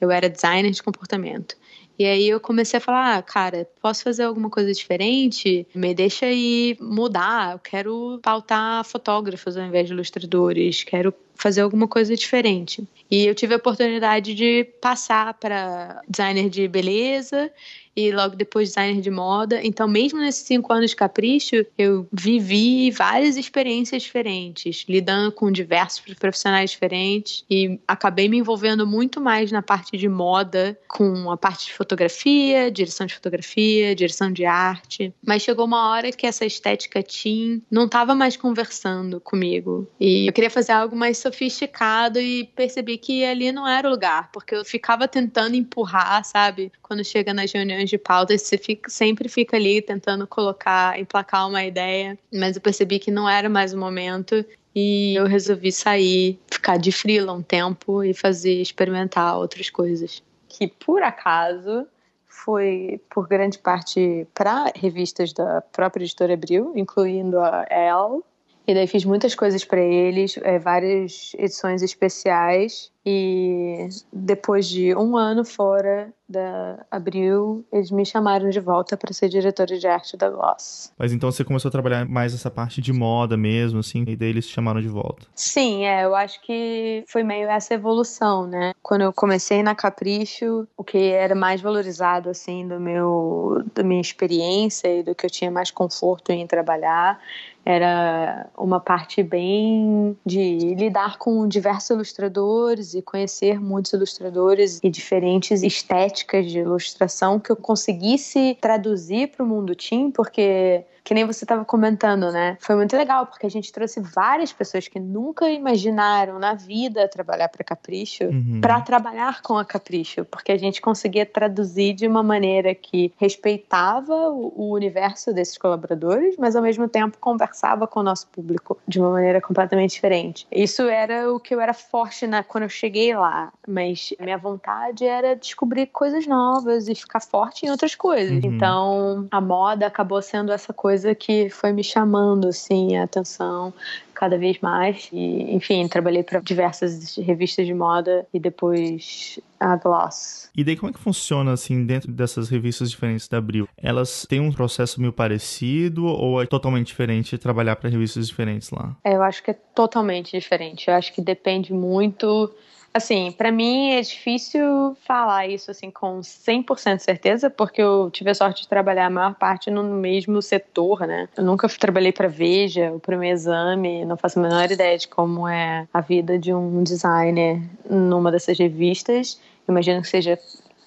[0.00, 1.56] Eu era designer de comportamento.
[1.98, 5.66] E aí eu comecei a falar, ah, cara, posso fazer alguma coisa diferente?
[5.74, 7.54] Me deixa aí mudar.
[7.54, 10.84] Eu quero pautar fotógrafos ao invés de ilustradores.
[10.84, 12.86] Quero fazer alguma coisa diferente.
[13.10, 17.50] E eu tive a oportunidade de passar para designer de beleza
[17.98, 19.60] e logo depois designer de moda.
[19.64, 26.14] Então, mesmo nesses cinco anos de capricho, eu vivi várias experiências diferentes, lidando com diversos
[26.14, 31.66] profissionais diferentes e acabei me envolvendo muito mais na parte de moda, com a parte
[31.66, 35.12] de fotografia, direção de fotografia, direção de arte.
[35.26, 40.32] Mas chegou uma hora que essa estética teen não estava mais conversando comigo e eu
[40.32, 44.64] queria fazer algo mais sofisticado e percebi que ali não era o lugar, porque eu
[44.64, 46.70] ficava tentando empurrar, sabe?
[46.80, 51.64] Quando chega nas reuniões de pauta, você fica, sempre fica ali tentando colocar, emplacar uma
[51.64, 56.76] ideia, mas eu percebi que não era mais o momento e eu resolvi sair, ficar
[56.76, 60.22] de frila um tempo e fazer, experimentar outras coisas.
[60.48, 61.86] Que por acaso
[62.26, 68.22] foi por grande parte para revistas da própria editora Abril, incluindo a Elle.
[68.66, 75.16] E daí fiz muitas coisas para eles, é, várias edições especiais e depois de um
[75.16, 80.28] ano fora da Abril, eles me chamaram de volta para ser diretora de arte da
[80.28, 80.92] Gloss.
[80.98, 84.28] Mas então você começou a trabalhar mais essa parte de moda mesmo, assim, e daí
[84.28, 85.26] eles te chamaram de volta?
[85.34, 88.74] Sim, é, eu acho que foi meio essa evolução, né?
[88.82, 94.00] Quando eu comecei na Capricho, o que era mais valorizado, assim, do meu, da minha
[94.00, 97.18] experiência e do que eu tinha mais conforto em trabalhar,
[97.64, 105.62] era uma parte bem de lidar com diversos ilustradores e conhecer muitos ilustradores e diferentes
[105.62, 111.46] estéticas de ilustração que eu conseguisse traduzir para o mundo teen, porque que nem você
[111.46, 112.58] estava comentando, né?
[112.60, 117.48] Foi muito legal porque a gente trouxe várias pessoas que nunca imaginaram na vida trabalhar
[117.48, 118.60] para Capricho uhum.
[118.60, 124.28] para trabalhar com a Capricho, porque a gente conseguia traduzir de uma maneira que respeitava
[124.28, 129.10] o, universo desses colaboradores, mas ao mesmo tempo conversava com o nosso público de uma
[129.10, 130.46] maneira completamente diferente.
[130.52, 134.36] Isso era o que eu era forte na quando eu cheguei lá, mas a minha
[134.36, 138.44] vontade era descobrir coisas novas e ficar forte em outras coisas.
[138.44, 138.52] Uhum.
[138.52, 143.72] Então, a moda acabou sendo essa coisa coisa que foi me chamando assim a atenção
[144.12, 150.50] cada vez mais e enfim trabalhei para diversas revistas de moda e depois a Gloss.
[150.56, 153.68] E daí como é que funciona assim dentro dessas revistas diferentes da Abril?
[153.76, 158.96] Elas têm um processo meio parecido ou é totalmente diferente trabalhar para revistas diferentes lá?
[159.04, 160.88] É, eu acho que é totalmente diferente.
[160.88, 162.52] Eu acho que depende muito
[162.92, 168.30] Assim, para mim é difícil falar isso assim com 100% de certeza, porque eu tive
[168.30, 171.28] a sorte de trabalhar a maior parte no mesmo setor, né?
[171.36, 175.46] Eu nunca trabalhei para Veja, o primeiro exame, não faço a menor ideia de como
[175.46, 179.40] é a vida de um designer numa dessas revistas.
[179.68, 180.38] Imagino que seja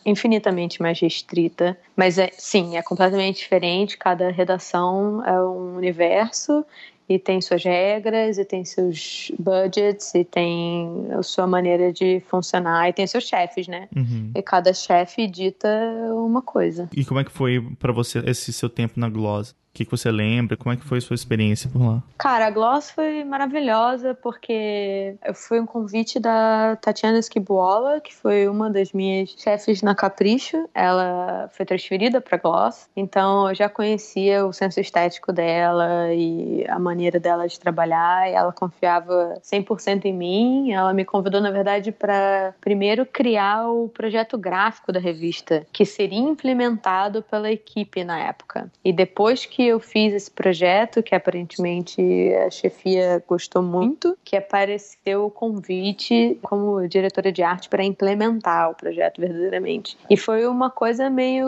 [0.06, 6.66] infinitamente mais restrita, mas é sim, é completamente diferente, cada redação é um universo
[7.14, 12.88] e tem suas regras, e tem seus budgets, e tem a sua maneira de funcionar,
[12.88, 13.90] e tem seus chefes, né?
[13.94, 14.32] Uhum.
[14.34, 15.68] E cada chefe dita
[16.14, 16.90] uma coisa.
[16.96, 19.54] E como é que foi para você esse seu tempo na Gloss?
[19.72, 20.58] O que, que você lembra?
[20.58, 22.04] Como é que foi a sua experiência por lá?
[22.18, 28.70] Cara, a Gloss foi maravilhosa porque fui um convite da Tatiana Esquibuola, que foi uma
[28.70, 30.70] das minhas chefes na Capricho.
[30.76, 36.78] Ela foi transferida para Gloss, então eu já conhecia o senso estético dela e a
[36.78, 38.30] maneira dela de trabalhar.
[38.30, 40.74] E ela confiava 100% em mim.
[40.74, 46.20] Ela me convidou, na verdade, para primeiro criar o projeto gráfico da revista, que seria
[46.20, 48.70] implementado pela equipe na época.
[48.84, 52.02] E depois que que eu fiz esse projeto, que aparentemente
[52.48, 58.76] a chefia gostou muito, que apareceu o convite como diretora de arte para implementar o
[58.76, 59.96] projeto verdadeiramente.
[60.10, 61.48] E foi uma coisa meio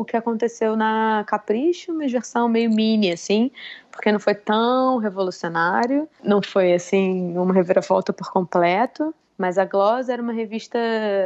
[0.00, 3.50] o que aconteceu na Capricho, uma versão meio mini, assim,
[3.90, 9.14] porque não foi tão revolucionário, não foi assim uma reviravolta por completo.
[9.38, 10.78] Mas a Gloss era uma revista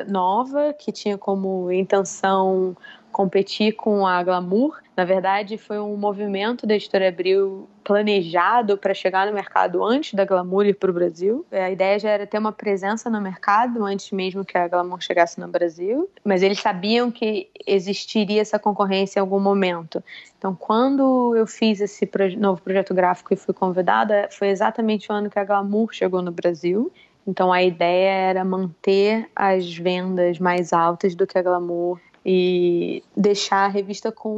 [0.09, 2.77] nova que tinha como intenção
[3.11, 4.79] competir com a Glamour.
[4.97, 10.25] Na verdade, foi um movimento da Editora Abril planejado para chegar no mercado antes da
[10.25, 11.45] Glamour ir para o Brasil.
[11.51, 15.41] A ideia já era ter uma presença no mercado antes mesmo que a Glamour chegasse
[15.41, 20.03] no Brasil, mas eles sabiam que existiria essa concorrência em algum momento.
[20.39, 25.31] Então, quando eu fiz esse novo projeto gráfico e fui convidada, foi exatamente o ano
[25.31, 26.93] que a Glamour chegou no Brasil.
[27.27, 33.65] Então a ideia era manter as vendas mais altas do que a Glamour e deixar
[33.65, 34.29] a revista com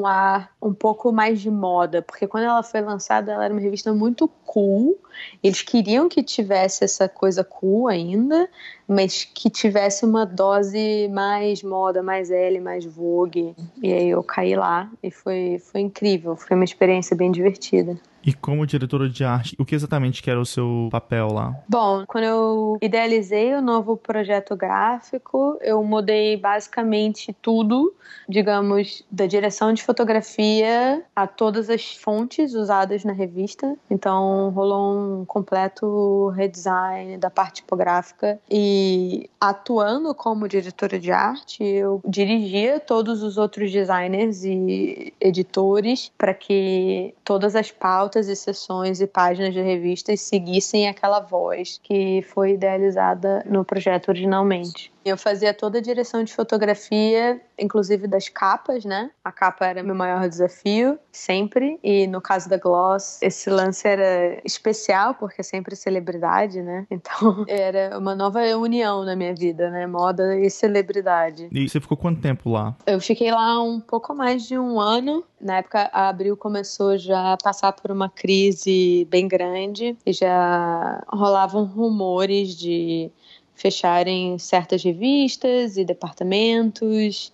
[0.00, 3.60] um ar um pouco mais de moda, porque quando ela foi lançada ela era uma
[3.60, 4.96] revista muito cool.
[5.42, 8.48] Eles queriam que tivesse essa coisa cool ainda,
[8.86, 13.54] mas que tivesse uma dose mais moda, mais L, mais Vogue.
[13.82, 17.98] E aí eu caí lá e foi, foi incrível, foi uma experiência bem divertida.
[18.26, 21.54] E como diretora de arte, o que exatamente que era o seu papel lá?
[21.68, 27.94] Bom, quando eu idealizei o novo projeto gráfico, eu mudei basicamente tudo,
[28.28, 33.76] digamos, da direção de fotografia a todas as fontes usadas na revista.
[33.88, 42.00] Então, rolou um completo redesign da parte tipográfica e atuando como diretora de arte, eu
[42.04, 49.06] dirigia todos os outros designers e editores para que todas as pautas e sessões e
[49.06, 54.90] páginas de revistas seguissem aquela voz que foi idealizada no projeto originalmente.
[55.06, 59.08] Eu fazia toda a direção de fotografia, inclusive das capas, né?
[59.24, 61.78] A capa era meu maior desafio, sempre.
[61.80, 66.84] E no caso da Gloss, esse lance era especial, porque é sempre celebridade, né?
[67.06, 69.86] Então era uma nova união na minha vida, né?
[69.86, 71.48] Moda e celebridade.
[71.52, 72.74] E você ficou quanto tempo lá?
[72.84, 75.22] Eu fiquei lá um pouco mais de um ano.
[75.40, 81.04] Na época, a Abril começou já a passar por uma crise bem grande e já
[81.06, 83.12] rolavam rumores de
[83.56, 87.32] fecharem certas revistas e departamentos.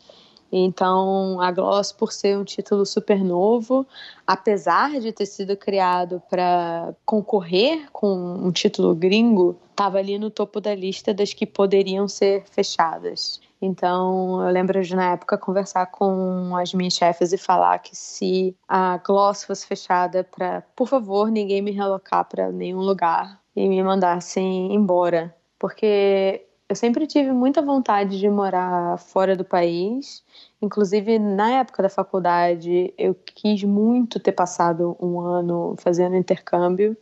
[0.51, 3.87] Então, a Gloss, por ser um título super novo,
[4.27, 10.61] apesar de ter sido criado para concorrer com um título gringo, estava ali no topo
[10.61, 13.41] da lista das que poderiam ser fechadas.
[13.63, 18.55] Então, eu lembro de, na época, conversar com as minhas chefes e falar que se
[18.69, 23.83] a Gloss fosse fechada, para, por favor, ninguém me relocar para nenhum lugar e me
[23.83, 30.25] mandassem embora porque eu sempre tive muita vontade de morar fora do país.
[30.61, 36.97] Inclusive, na época da faculdade, eu quis muito ter passado um ano fazendo intercâmbio.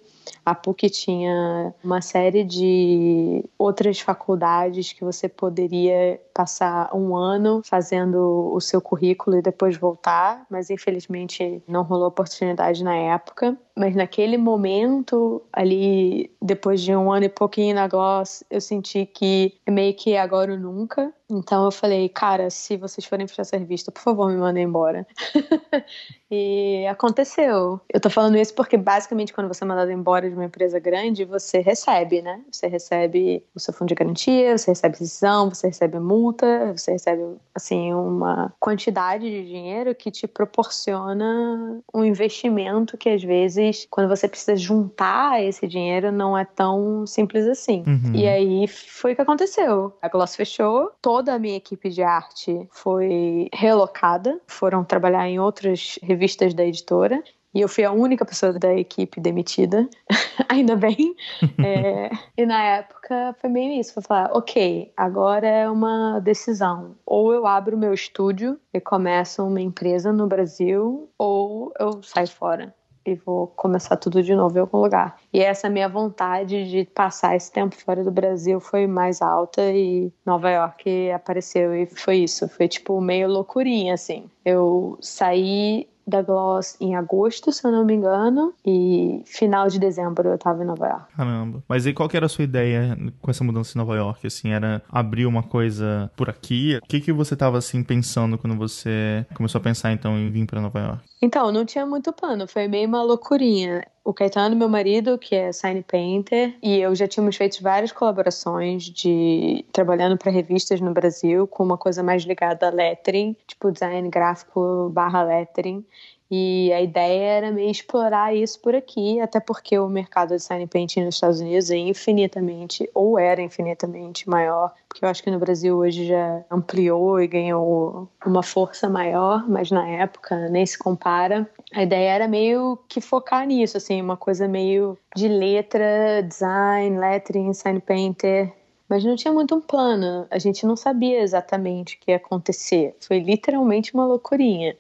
[0.45, 8.51] A PUC tinha uma série de outras faculdades que você poderia passar um ano fazendo
[8.53, 13.57] o seu currículo e depois voltar, mas infelizmente não rolou oportunidade na época.
[13.77, 19.55] Mas naquele momento, ali, depois de um ano e pouquinho na Gloss, eu senti que
[19.65, 21.13] é meio que agora ou nunca.
[21.31, 25.07] Então eu falei, cara, se vocês forem fechar essa revista, por favor, me mandem embora.
[26.31, 27.81] e aconteceu.
[27.93, 31.25] Eu tô falando isso porque basicamente quando você é mandado embora de uma empresa grande,
[31.25, 32.41] você recebe, né?
[32.51, 37.23] Você recebe o seu fundo de garantia, você recebe rescisão, você recebe multa, você recebe,
[37.55, 44.29] assim, uma quantidade de dinheiro que te proporciona um investimento que às vezes, quando você
[44.29, 47.83] precisa juntar esse dinheiro, não é tão simples assim.
[47.87, 48.13] Uhum.
[48.15, 49.93] E aí foi o que aconteceu.
[50.01, 55.99] A Gloss fechou, toda a minha equipe de arte foi relocada, foram trabalhar em outras
[56.03, 56.20] revistas
[56.55, 57.23] da editora.
[57.53, 59.89] E eu fui a única pessoa da equipe demitida,
[60.49, 61.15] ainda bem.
[61.63, 66.97] É, e na época foi meio isso: foi falar, ok, agora é uma decisão.
[67.05, 72.75] Ou eu abro meu estúdio e começo uma empresa no Brasil, ou eu saio fora
[73.05, 75.17] e vou começar tudo de novo em algum lugar.
[75.33, 80.13] E essa minha vontade de passar esse tempo fora do Brasil foi mais alta e
[80.25, 84.31] Nova York apareceu e foi isso, foi tipo meio loucurinha assim.
[84.45, 90.29] Eu saí da Gloss em agosto, se eu não me engano, e final de dezembro
[90.29, 91.17] eu tava em Nova York.
[91.17, 91.63] Caramba.
[91.69, 94.27] Mas e qual que era a sua ideia com essa mudança em Nova York?
[94.27, 96.79] Assim, era abrir uma coisa por aqui?
[96.83, 100.47] O que que você tava assim pensando quando você começou a pensar então em vir
[100.47, 101.11] para Nova York?
[101.23, 103.85] Então, não tinha muito plano, foi meio uma loucurinha.
[104.11, 108.83] O Caetano, meu marido, que é sign painter, e eu já tínhamos feito várias colaborações
[108.83, 114.09] de trabalhando para revistas no Brasil com uma coisa mais ligada a lettering, tipo design
[114.11, 115.87] gráfico barra lettering.
[116.31, 120.65] E a ideia era meio explorar isso por aqui, até porque o mercado de sign
[120.67, 125.41] painting nos Estados Unidos é infinitamente, ou era infinitamente maior, porque eu acho que no
[125.41, 131.51] Brasil hoje já ampliou e ganhou uma força maior, mas na época nem se compara.
[131.75, 137.53] A ideia era meio que focar nisso, assim, uma coisa meio de letra, design, lettering,
[137.53, 138.53] sign painter,
[138.89, 140.27] mas não tinha muito um plano.
[140.29, 142.97] A gente não sabia exatamente o que ia acontecer.
[143.01, 144.77] Foi literalmente uma loucurinha.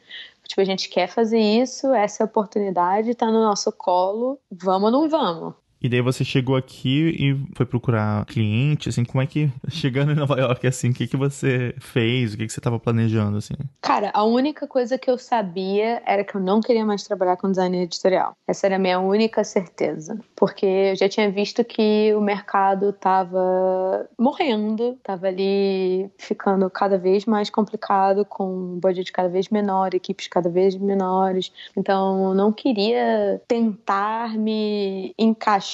[0.50, 4.92] Tipo, a gente quer fazer isso, essa é a oportunidade, tá no nosso colo, vamos
[4.92, 5.54] ou não vamos?
[5.82, 10.14] E daí você chegou aqui e foi procurar cliente, assim, como é que, chegando em
[10.14, 13.54] Nova York, assim, o que que você fez, o que que você estava planejando, assim?
[13.80, 17.50] Cara, a única coisa que eu sabia era que eu não queria mais trabalhar com
[17.50, 18.32] design editorial.
[18.46, 20.18] Essa era a minha única certeza.
[20.36, 27.24] Porque eu já tinha visto que o mercado estava morrendo, estava ali ficando cada vez
[27.24, 31.50] mais complicado, com um budget cada vez menor, equipes cada vez menores.
[31.74, 35.69] Então, não queria tentar me encaixar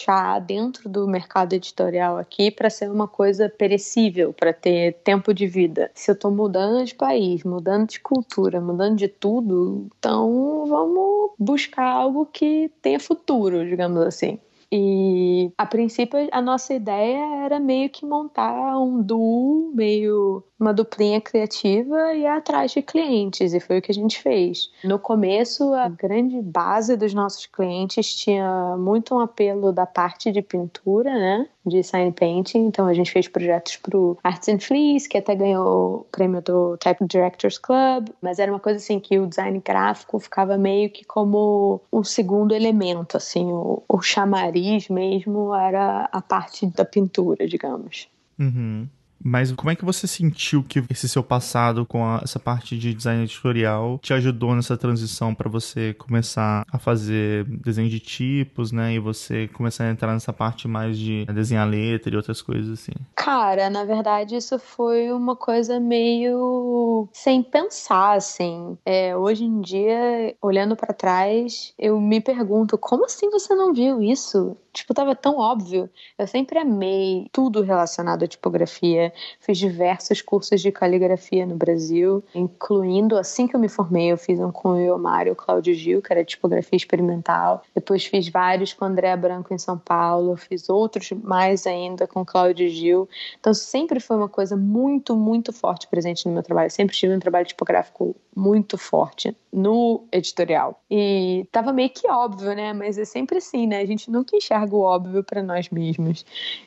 [0.47, 5.91] dentro do mercado editorial aqui para ser uma coisa perecível, para ter tempo de vida.
[5.95, 11.87] Se eu estou mudando de país, mudando de cultura, mudando de tudo, então vamos buscar
[11.87, 14.39] algo que tenha futuro, digamos assim.
[14.71, 21.21] E a princípio a nossa ideia era meio que montar um duo meio uma duplinha
[21.21, 24.71] criativa e ir atrás de clientes, e foi o que a gente fez.
[24.83, 30.41] No começo, a grande base dos nossos clientes tinha muito um apelo da parte de
[30.41, 31.49] pintura, né?
[31.67, 35.35] De sign painting, então a gente fez projetos para o Arts and Fleece, que até
[35.35, 39.61] ganhou o prêmio do Type Directors Club, mas era uma coisa assim que o design
[39.65, 46.23] gráfico ficava meio que como o segundo elemento, assim, o, o chamariz mesmo era a
[46.23, 48.09] parte da pintura, digamos.
[48.39, 48.87] Uhum.
[49.23, 52.95] Mas como é que você sentiu que esse seu passado com a, essa parte de
[52.95, 58.95] design editorial te ajudou nessa transição para você começar a fazer desenho de tipos, né?
[58.95, 62.93] E você começar a entrar nessa parte mais de desenhar letra e outras coisas assim?
[63.15, 68.77] Cara, na verdade isso foi uma coisa meio sem pensar, assim.
[68.85, 74.03] É, hoje em dia, olhando para trás, eu me pergunto como assim você não viu
[74.03, 74.57] isso?
[74.77, 75.89] Tipo, tava tão óbvio.
[76.19, 79.11] Eu sempre amei tudo relacionado à tipografia.
[79.41, 84.39] Fiz diversos cursos de caligrafia no Brasil, incluindo, assim que eu me formei, eu fiz
[84.39, 87.63] um com o Iomário Cláudio Gil, que era tipografia experimental.
[87.75, 90.37] Depois fiz vários com André Branco em São Paulo.
[90.37, 93.09] Fiz outros mais ainda com Cláudio Gil.
[93.41, 96.71] Então, sempre foi uma coisa muito, muito forte presente no meu trabalho.
[96.71, 100.79] Sempre tive um trabalho tipográfico muito forte no editorial.
[100.91, 102.75] E tava meio que óbvio, né?
[102.75, 103.81] Mas é sempre assim, né?
[103.81, 106.25] A gente nunca enxerga óbvio para nós mesmos.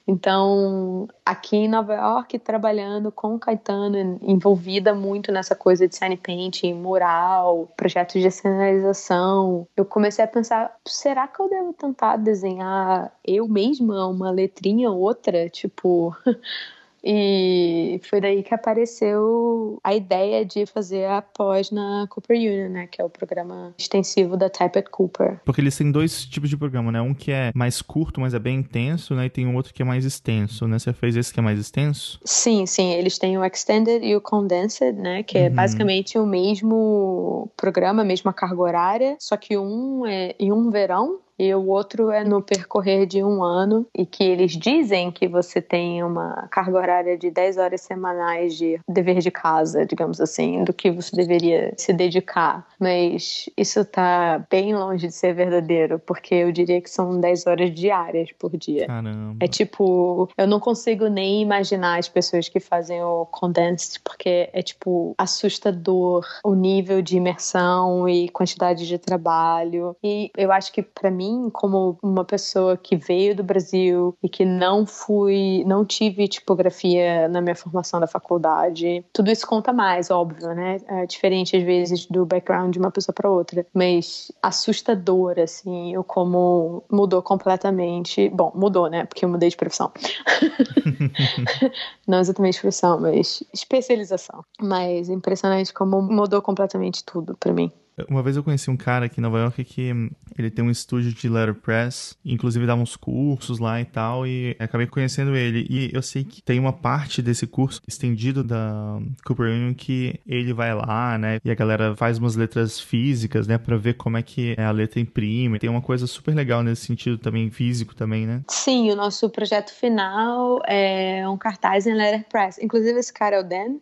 [0.07, 6.73] Então, aqui em Nova York, trabalhando com Caetano, envolvida muito nessa coisa de sign painting,
[6.73, 13.47] mural, projetos de cenarização, eu comecei a pensar: será que eu devo tentar desenhar eu
[13.47, 15.49] mesma uma letrinha ou outra?
[15.49, 16.15] Tipo.
[17.03, 22.87] E foi daí que apareceu a ideia de fazer a pós na Cooper Union, né?
[22.87, 25.39] Que é o programa extensivo da Type at Cooper.
[25.45, 27.01] Porque eles têm dois tipos de programa, né?
[27.01, 29.25] Um que é mais curto, mas é bem intenso, né?
[29.25, 30.77] E tem um outro que é mais extenso, né?
[30.77, 32.19] Você fez esse que é mais extenso?
[32.23, 32.91] Sim, sim.
[32.91, 35.23] Eles têm o Extended e o Condensed, né?
[35.23, 35.55] Que é uhum.
[35.55, 41.19] basicamente o mesmo programa, a mesma carga horária, só que um é em um verão
[41.39, 45.61] e o outro é no percorrer de um ano, e que eles dizem que você
[45.61, 50.73] tem uma carga horária de 10 horas semanais de dever de casa, digamos assim, do
[50.73, 52.67] que você deveria se dedicar.
[52.79, 57.73] Mas isso tá bem longe de ser verdadeiro, porque eu diria que são 10 horas
[57.73, 58.87] diárias por dia.
[58.87, 59.37] Caramba.
[59.39, 64.61] É tipo, eu não consigo nem imaginar as pessoas que fazem o condensed, porque é
[64.61, 69.95] tipo assustador o nível de imersão e quantidade de trabalho.
[70.03, 74.29] E eu acho que para mim mim, como uma pessoa que veio do Brasil e
[74.29, 80.09] que não fui, não tive tipografia na minha formação da faculdade, tudo isso conta mais,
[80.09, 80.77] óbvio, né?
[80.87, 86.03] É diferente às vezes do background de uma pessoa para outra, mas assustador, assim, o
[86.03, 88.29] como mudou completamente.
[88.29, 89.05] Bom, mudou, né?
[89.05, 89.91] Porque eu mudei de profissão.
[92.07, 94.43] não exatamente profissão, mas especialização.
[94.61, 97.71] Mas impressionante como mudou completamente tudo para mim.
[98.07, 100.71] Uma vez eu conheci um cara aqui em Nova York que hum, ele tem um
[100.71, 105.65] estúdio de letterpress, inclusive dava uns cursos lá e tal, e acabei conhecendo ele.
[105.69, 110.53] E eu sei que tem uma parte desse curso estendido da Cooper Union que ele
[110.53, 114.21] vai lá, né, e a galera faz umas letras físicas, né, para ver como é
[114.21, 115.59] que a letra imprime.
[115.59, 118.41] Tem uma coisa super legal nesse sentido também, físico também, né?
[118.47, 122.63] Sim, o nosso projeto final é um cartaz em letterpress.
[122.63, 123.79] Inclusive esse cara é o Dan,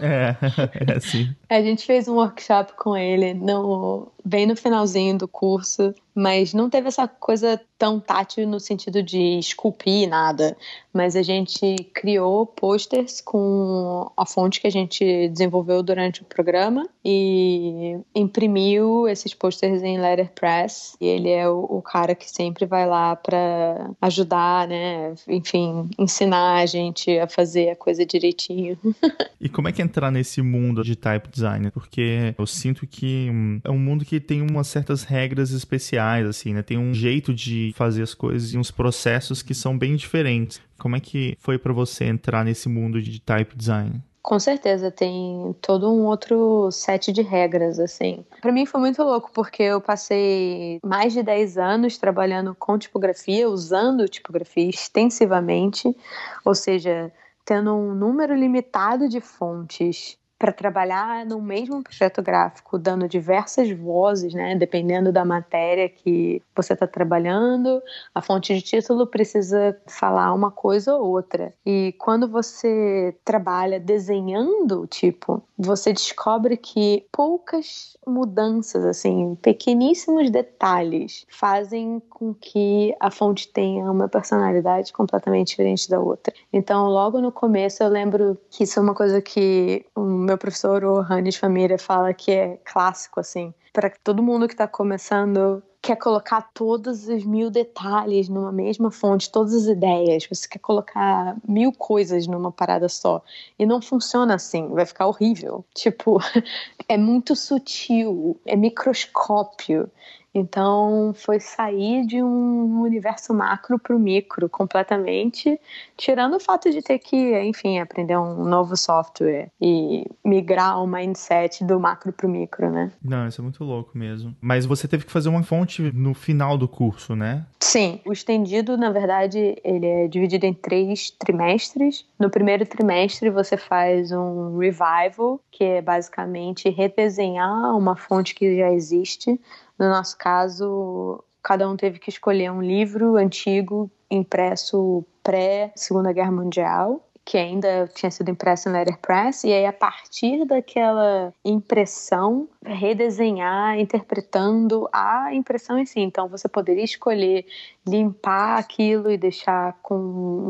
[0.00, 0.36] é,
[0.92, 1.34] é assim.
[1.50, 6.70] A gente fez um workshop com ele no, bem no finalzinho do curso, mas não
[6.70, 10.56] teve essa coisa tão tátil no sentido de esculpir nada.
[10.92, 16.86] Mas a gente criou posters com a fonte que a gente desenvolveu durante o programa
[17.04, 20.96] e imprimiu esses posters em letterpress.
[21.00, 25.14] E ele é o, o cara que sempre vai lá para ajudar, né?
[25.26, 28.76] Enfim, ensinar a gente a fazer a coisa direitinho.
[29.40, 33.28] e como é que é entrar nesse mundo de type design, porque eu sinto que
[33.30, 36.62] hum, é um mundo que tem umas certas regras especiais, assim, né?
[36.62, 40.60] Tem um jeito de fazer as coisas e uns processos que são bem diferentes.
[40.78, 44.02] Como é que foi para você entrar nesse mundo de type design?
[44.22, 48.22] Com certeza, tem todo um outro set de regras, assim.
[48.42, 53.48] Para mim foi muito louco, porque eu passei mais de 10 anos trabalhando com tipografia,
[53.48, 55.96] usando tipografia extensivamente,
[56.44, 57.10] ou seja,
[57.46, 64.32] tendo um número limitado de fontes para trabalhar no mesmo projeto gráfico, dando diversas vozes,
[64.32, 67.82] né, dependendo da matéria que você está trabalhando,
[68.14, 71.52] a fonte de título precisa falar uma coisa ou outra.
[71.64, 82.00] E quando você trabalha desenhando, tipo, você descobre que poucas mudanças, assim, pequeníssimos detalhes fazem
[82.08, 86.32] com que a fonte tenha uma personalidade completamente diferente da outra.
[86.50, 90.84] Então, logo no começo, eu lembro que isso é uma coisa que o meu professor,
[90.84, 95.96] o Hannes Família, fala que é clássico, assim, para todo mundo que está começando quer
[95.96, 101.72] colocar todos os mil detalhes numa mesma fonte, todas as ideias, você quer colocar mil
[101.72, 103.22] coisas numa parada só.
[103.58, 105.64] E não funciona assim, vai ficar horrível.
[105.74, 106.18] Tipo,
[106.86, 109.90] é muito sutil, é microscópio.
[110.34, 115.60] Então, foi sair de um universo macro para o micro completamente,
[115.96, 121.64] tirando o fato de ter que, enfim, aprender um novo software e migrar o mindset
[121.64, 122.92] do macro para o micro, né?
[123.02, 124.34] Não, isso é muito louco mesmo.
[124.40, 127.44] Mas você teve que fazer uma fonte no final do curso, né?
[127.58, 128.00] Sim.
[128.04, 132.06] O estendido, na verdade, ele é dividido em três trimestres.
[132.18, 138.72] No primeiro trimestre, você faz um revival, que é basicamente redesenhar uma fonte que já
[138.72, 139.38] existe
[139.80, 147.02] no nosso caso, cada um teve que escolher um livro antigo impresso pré-Segunda Guerra Mundial
[147.30, 154.88] que ainda tinha sido impresso em letterpress, e aí a partir daquela impressão, redesenhar, interpretando
[154.92, 156.00] a impressão em si.
[156.00, 157.46] Então você poderia escolher
[157.86, 159.94] limpar aquilo e deixar com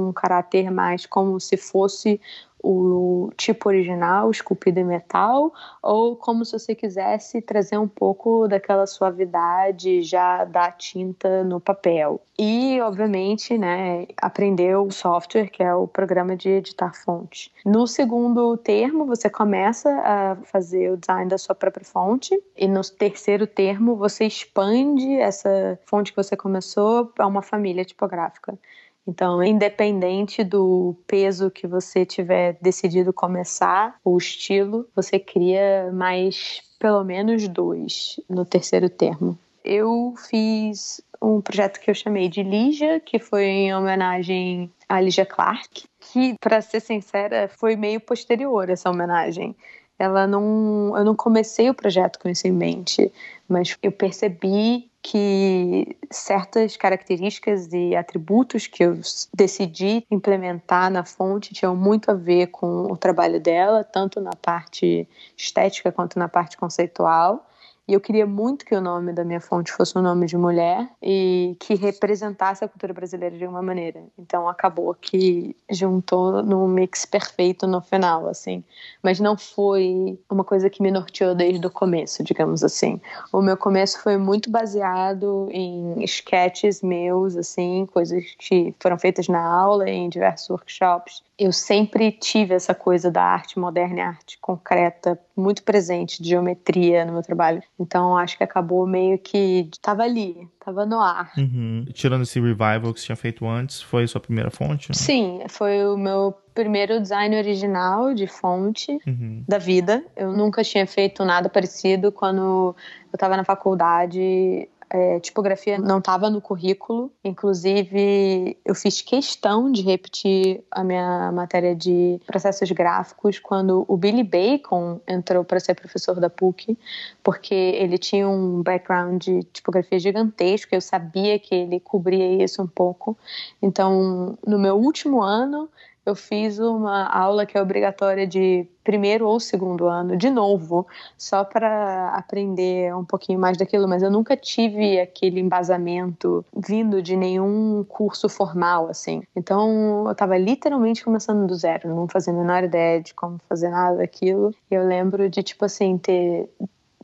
[0.08, 2.18] um caráter mais como se fosse
[2.62, 5.52] o tipo original, esculpido em metal,
[5.82, 12.20] ou como se você quisesse trazer um pouco daquela suavidade já da tinta no papel.
[12.38, 17.52] E, obviamente, né, aprender o software, que é o programa de editar fonte.
[17.66, 22.80] No segundo termo, você começa a fazer o design da sua própria fonte, e no
[22.82, 28.58] terceiro termo, você expande essa fonte que você começou a uma família tipográfica.
[29.06, 37.04] Então, independente do peso que você tiver decidido começar, o estilo, você cria mais pelo
[37.04, 39.38] menos dois no terceiro termo.
[39.64, 45.26] Eu fiz um projeto que eu chamei de Lígia, que foi em homenagem a Lígia
[45.26, 49.54] Clark, que, para ser sincera, foi meio posterior essa homenagem.
[50.00, 53.12] Ela não, eu não comecei o projeto com isso em mente,
[53.46, 58.98] mas eu percebi que certas características e atributos que eu
[59.34, 65.06] decidi implementar na fonte tinham muito a ver com o trabalho dela, tanto na parte
[65.36, 67.46] estética quanto na parte conceitual.
[67.88, 70.88] E eu queria muito que o nome da minha fonte fosse um nome de mulher
[71.02, 74.02] e que representasse a cultura brasileira de uma maneira.
[74.18, 78.62] Então acabou que juntou num mix perfeito no final, assim.
[79.02, 83.00] Mas não foi uma coisa que me norteou desde o começo, digamos assim.
[83.32, 89.42] O meu começo foi muito baseado em sketches meus, assim, coisas que foram feitas na
[89.42, 95.62] aula, em diversos workshops eu sempre tive essa coisa da arte moderna arte concreta muito
[95.62, 97.62] presente, de geometria no meu trabalho.
[97.78, 101.32] Então acho que acabou meio que estava ali, estava no ar.
[101.36, 101.84] Uhum.
[101.92, 104.90] Tirando esse revival que você tinha feito antes, foi a sua primeira fonte?
[104.90, 104.94] Né?
[104.94, 109.44] Sim, foi o meu primeiro design original de fonte uhum.
[109.48, 110.04] da vida.
[110.16, 112.74] Eu nunca tinha feito nada parecido quando
[113.12, 117.12] eu estava na faculdade é, tipografia não estava no currículo.
[117.24, 124.24] Inclusive, eu fiz questão de repetir a minha matéria de processos gráficos quando o Billy
[124.24, 126.76] Bacon entrou para ser professor da PUC,
[127.22, 130.74] porque ele tinha um background de tipografia gigantesco.
[130.74, 133.16] Eu sabia que ele cobria isso um pouco.
[133.62, 135.68] Então, no meu último ano,
[136.04, 140.86] eu fiz uma aula que é obrigatória de primeiro ou segundo ano, de novo,
[141.16, 147.16] só para aprender um pouquinho mais daquilo, mas eu nunca tive aquele embasamento vindo de
[147.16, 149.22] nenhum curso formal, assim.
[149.36, 153.68] Então, eu estava literalmente começando do zero, não fazia a menor ideia de como fazer
[153.68, 154.54] nada daquilo.
[154.70, 156.48] E eu lembro de, tipo assim, ter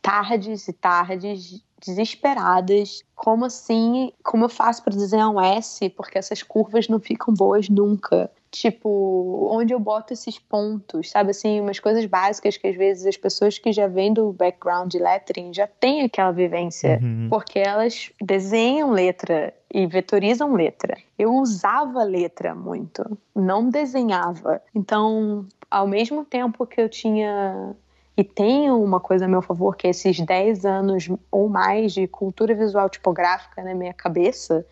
[0.01, 3.03] tardes e tardes desesperadas.
[3.15, 4.13] Como assim?
[4.23, 5.89] Como eu faço para desenhar um S?
[5.91, 8.31] Porque essas curvas não ficam boas nunca.
[8.51, 11.31] Tipo, onde eu boto esses pontos, sabe?
[11.31, 14.99] Assim, umas coisas básicas que às vezes as pessoas que já vêm do background de
[14.99, 17.29] lettering já têm aquela vivência, uhum.
[17.29, 20.97] porque elas desenham letra e vetorizam letra.
[21.19, 24.63] Eu usava letra muito, não desenhava.
[24.75, 27.75] Então, ao mesmo tempo que eu tinha
[28.17, 32.07] e tenho uma coisa a meu favor, que é esses 10 anos ou mais de
[32.07, 34.65] cultura visual tipográfica na minha cabeça,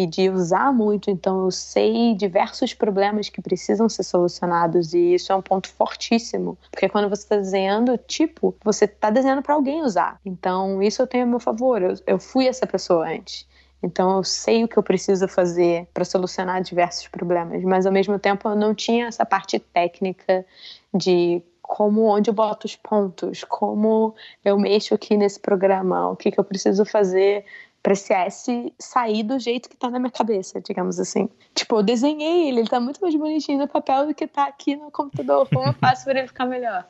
[0.00, 5.30] e de usar muito, então eu sei diversos problemas que precisam ser solucionados e isso
[5.30, 9.82] é um ponto fortíssimo, porque quando você está desenhando tipo, você está desenhando para alguém
[9.82, 10.18] usar.
[10.24, 13.46] Então isso eu tenho a meu favor, eu, eu fui essa pessoa antes.
[13.82, 18.18] Então eu sei o que eu preciso fazer para solucionar diversos problemas, mas ao mesmo
[18.18, 20.46] tempo eu não tinha essa parte técnica
[20.94, 26.30] de como onde eu boto os pontos, como eu mexo aqui nesse programa, o que,
[26.30, 27.44] que eu preciso fazer
[27.82, 31.28] para esse S sair do jeito que tá na minha cabeça, digamos assim.
[31.54, 34.76] Tipo, eu desenhei ele, ele tá muito mais bonitinho no papel do que tá aqui
[34.76, 35.48] no computador.
[35.48, 36.86] Como eu faço para ele ficar melhor?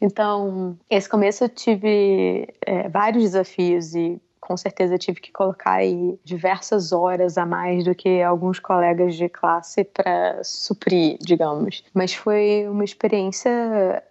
[0.00, 6.16] Então, esse começo eu tive é, vários desafios e com certeza tive que colocar aí
[6.22, 11.82] diversas horas a mais do que alguns colegas de classe para suprir, digamos.
[11.92, 13.50] Mas foi uma experiência,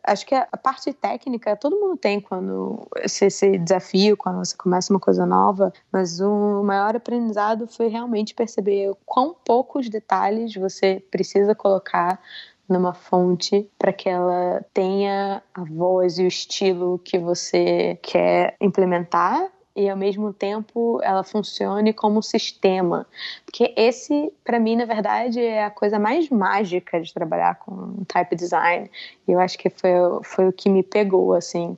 [0.03, 4.91] acho que a parte técnica todo mundo tem quando esse, esse desafio, quando você começa
[4.91, 11.55] uma coisa nova, mas o maior aprendizado foi realmente perceber quão poucos detalhes você precisa
[11.55, 12.19] colocar
[12.67, 19.49] numa fonte para que ela tenha a voz e o estilo que você quer implementar
[19.75, 23.05] e ao mesmo tempo ela funcione como sistema.
[23.45, 28.35] Porque esse, para mim, na verdade, é a coisa mais mágica de trabalhar com type
[28.35, 28.89] design.
[29.27, 29.91] E eu acho que foi,
[30.23, 31.77] foi o que me pegou, assim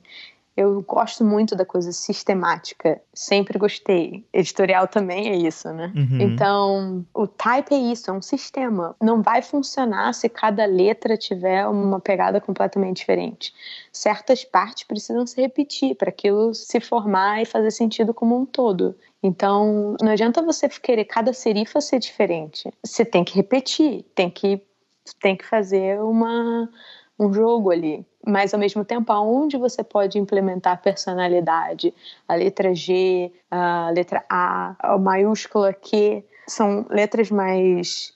[0.58, 4.26] eu gosto muito da coisa sistemática, sempre gostei.
[4.32, 5.92] Editorial também é isso, né?
[5.94, 6.20] Uhum.
[6.20, 8.96] Então, o type é isso, é um sistema.
[9.00, 13.54] Não vai funcionar se cada letra tiver uma pegada completamente diferente.
[13.92, 18.96] Certas partes precisam se repetir para aquilo se formar e fazer sentido como um todo.
[19.22, 22.68] Então, não adianta você querer cada serifa ser diferente.
[22.84, 24.60] Você tem que repetir, tem que,
[25.20, 26.68] tem que fazer uma,
[27.16, 31.94] um jogo ali mas ao mesmo tempo aonde você pode implementar personalidade.
[32.26, 38.12] A letra G, a letra A, a maiúscula Q são letras mais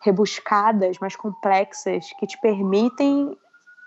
[0.00, 3.36] rebuscadas, mais complexas, que te permitem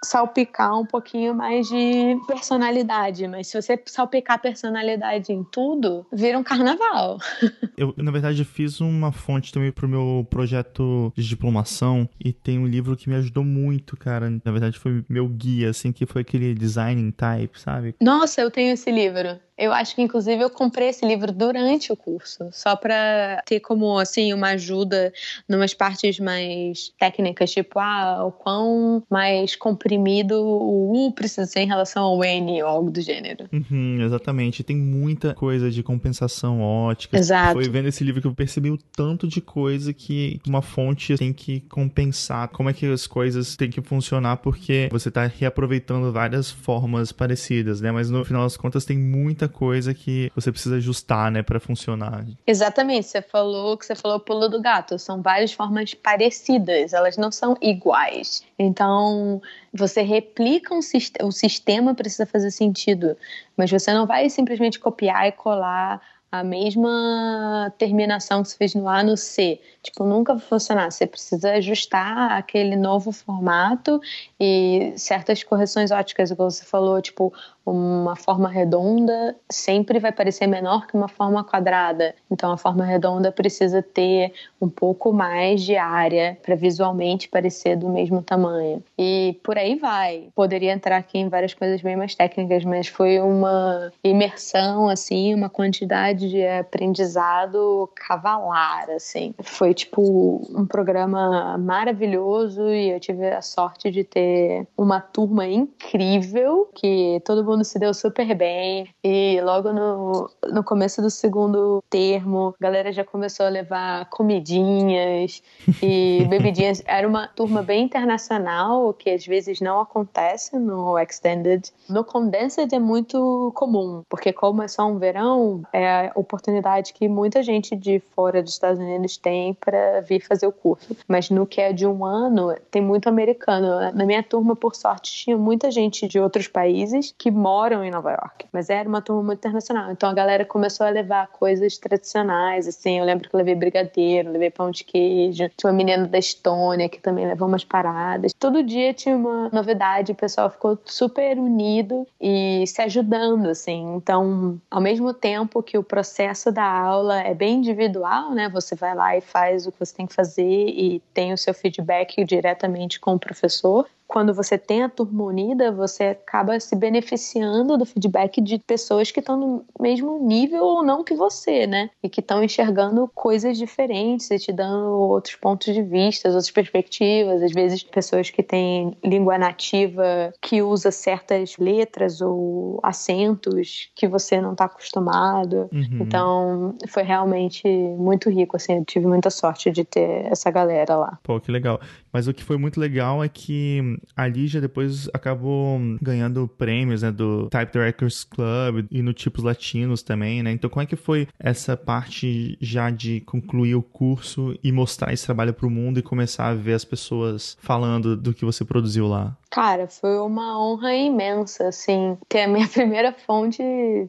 [0.03, 6.43] salpicar um pouquinho mais de personalidade, mas se você salpicar personalidade em tudo, vira um
[6.43, 7.17] carnaval.
[7.77, 12.65] Eu, na verdade, fiz uma fonte também pro meu projeto de diplomação e tem um
[12.65, 14.29] livro que me ajudou muito, cara.
[14.29, 17.95] Na verdade, foi meu guia, assim, que foi aquele Designing Type, sabe?
[18.01, 19.39] Nossa, eu tenho esse livro.
[19.57, 23.97] Eu acho que inclusive eu comprei esse livro durante o curso, só para ter como
[23.97, 25.13] assim uma ajuda
[25.47, 31.67] numas partes mais técnicas, tipo ah, o quão mais comprimido o U precisa ser em
[31.67, 33.45] relação ao N ou algo do gênero.
[33.51, 37.17] Uhum, exatamente, tem muita coisa de compensação ótica.
[37.17, 37.53] Exato.
[37.53, 41.31] Foi vendo esse livro que eu percebi o tanto de coisa que uma fonte tem
[41.31, 46.51] que compensar, como é que as coisas têm que funcionar, porque você está reaproveitando várias
[46.51, 47.91] formas parecidas, né?
[47.91, 51.59] Mas no final das contas tem muita muita coisa que você precisa ajustar, né, para
[51.59, 52.25] funcionar.
[52.45, 57.31] Exatamente, você falou que você falou pulo do gato, são várias formas parecidas, elas não
[57.31, 58.43] são iguais.
[58.57, 59.41] Então,
[59.73, 63.15] você replica um sistema, o sistema precisa fazer sentido,
[63.55, 66.01] mas você não vai simplesmente copiar e colar
[66.39, 69.59] a mesma terminação que você fez no A no C.
[69.81, 70.91] Tipo, nunca vai funcionar.
[70.91, 74.01] Você precisa ajustar aquele novo formato
[74.39, 77.33] e certas correções óticas, como você falou, tipo,
[77.65, 82.13] uma forma redonda sempre vai parecer menor que uma forma quadrada.
[82.29, 87.89] Então a forma redonda precisa ter um pouco mais de área para visualmente parecer do
[87.89, 88.83] mesmo tamanho.
[88.97, 90.29] E por aí vai.
[90.35, 95.49] Poderia entrar aqui em várias coisas bem mais técnicas, mas foi uma imersão assim, uma
[95.49, 99.33] quantidade de aprendizado cavalar assim.
[99.41, 106.69] Foi tipo um programa maravilhoso e eu tive a sorte de ter uma turma incrível
[106.75, 108.87] que todo mundo se deu super bem.
[109.03, 115.41] E logo no, no começo do segundo termo, a galera já começou a levar comidinhas
[115.81, 116.83] e bebidinhas.
[116.85, 121.71] Era uma turma bem internacional, que às vezes não acontece no Extended.
[121.89, 127.07] No Condensed é muito comum, porque como é só um verão, é a oportunidade que
[127.07, 130.95] muita gente de fora dos Estados Unidos tem para vir fazer o curso.
[131.07, 133.91] Mas no que é de um ano, tem muito americano.
[133.93, 138.09] Na minha turma, por sorte, tinha muita gente de outros países que moram em Nova
[138.09, 139.91] York, mas era uma turma muito internacional.
[139.91, 142.97] Então a galera começou a levar coisas tradicionais, assim.
[142.97, 145.47] Eu lembro que eu levei brigadeiro, levei pão de queijo.
[145.55, 148.33] Tinha uma menina da Estônia que também levou umas paradas.
[148.33, 153.93] Todo dia tinha uma novidade, o pessoal ficou super unido e se ajudando, assim.
[153.95, 158.49] Então, ao mesmo tempo que o processo da aula é bem individual, né?
[158.49, 161.53] Você vai lá e faz o que você tem que fazer e tem o seu
[161.53, 167.77] feedback diretamente com o professor quando você tem a turma unida, você acaba se beneficiando
[167.77, 171.89] do feedback de pessoas que estão no mesmo nível ou não que você, né?
[172.01, 177.41] E que estão enxergando coisas diferentes e te dando outros pontos de vista, outras perspectivas.
[177.41, 184.39] Às vezes, pessoas que têm língua nativa que usa certas letras ou acentos que você
[184.39, 185.69] não está acostumado.
[185.71, 185.99] Uhum.
[186.01, 188.77] Então, foi realmente muito rico, assim.
[188.77, 191.19] Eu tive muita sorte de ter essa galera lá.
[191.23, 191.79] Pô, que legal.
[192.15, 197.11] Mas o que foi muito legal é que a Lígia depois acabou ganhando prêmios, né,
[197.11, 200.49] do Type Directors Club e no Tipos Latinos também, né?
[200.53, 205.25] Então, como é que foi essa parte já de concluir o curso e mostrar esse
[205.25, 209.07] trabalho para o mundo e começar a ver as pessoas falando do que você produziu
[209.07, 209.35] lá?
[209.51, 213.61] Cara, foi uma honra imensa, assim, ter a minha primeira fonte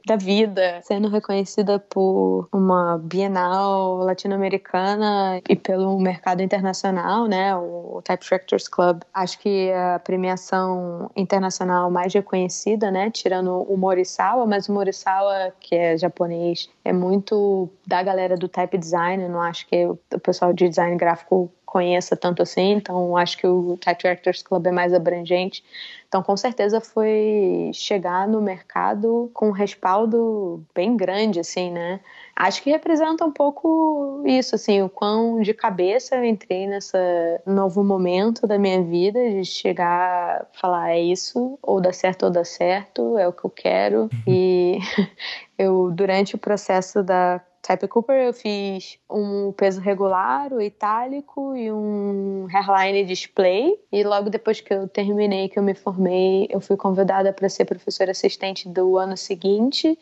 [0.07, 8.25] da vida sendo reconhecida por uma Bienal latino-americana e pelo mercado internacional, né, o Type
[8.25, 9.03] Directors Club.
[9.13, 15.75] Acho que a premiação internacional mais reconhecida, né, tirando o Morisawa, mas o Morisawa, que
[15.75, 20.53] é japonês, é muito da galera do type design, eu não acho que o pessoal
[20.53, 24.95] de design gráfico conheça tanto assim, então acho que o Type Directors Club é mais
[24.95, 25.63] abrangente.
[26.09, 32.01] Então, com certeza foi chegar no mercado com um respaldo bem grande, assim, né?
[32.39, 36.99] Acho que representa um pouco isso, assim, o quão de cabeça eu entrei nesse
[37.47, 42.45] novo momento da minha vida, de chegar, falar é isso, ou dá certo ou dá
[42.45, 44.01] certo, é o que eu quero.
[44.03, 44.09] Uhum.
[44.27, 44.79] E
[45.59, 51.73] eu, durante o processo da Type Cooper eu fiz um peso regular, o itálico e
[51.73, 53.77] um hairline display.
[53.91, 57.65] E logo depois que eu terminei, que eu me formei, eu fui convidada para ser
[57.65, 59.99] professora assistente do ano seguinte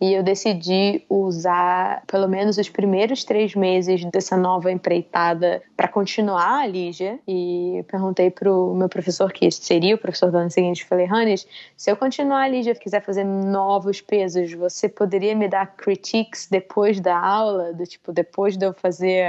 [0.00, 6.60] e eu decidi usar pelo menos os primeiros três meses dessa nova empreitada para continuar
[6.60, 7.18] a Lígia.
[7.26, 11.90] E perguntei pro meu professor, que seria o professor do ano seguinte, falei, Hannes, se
[11.90, 17.18] eu continuar a Lígia quiser fazer novos pesos, você poderia me dar critiques depois da
[17.18, 19.24] aula, do tipo, depois de eu fazer,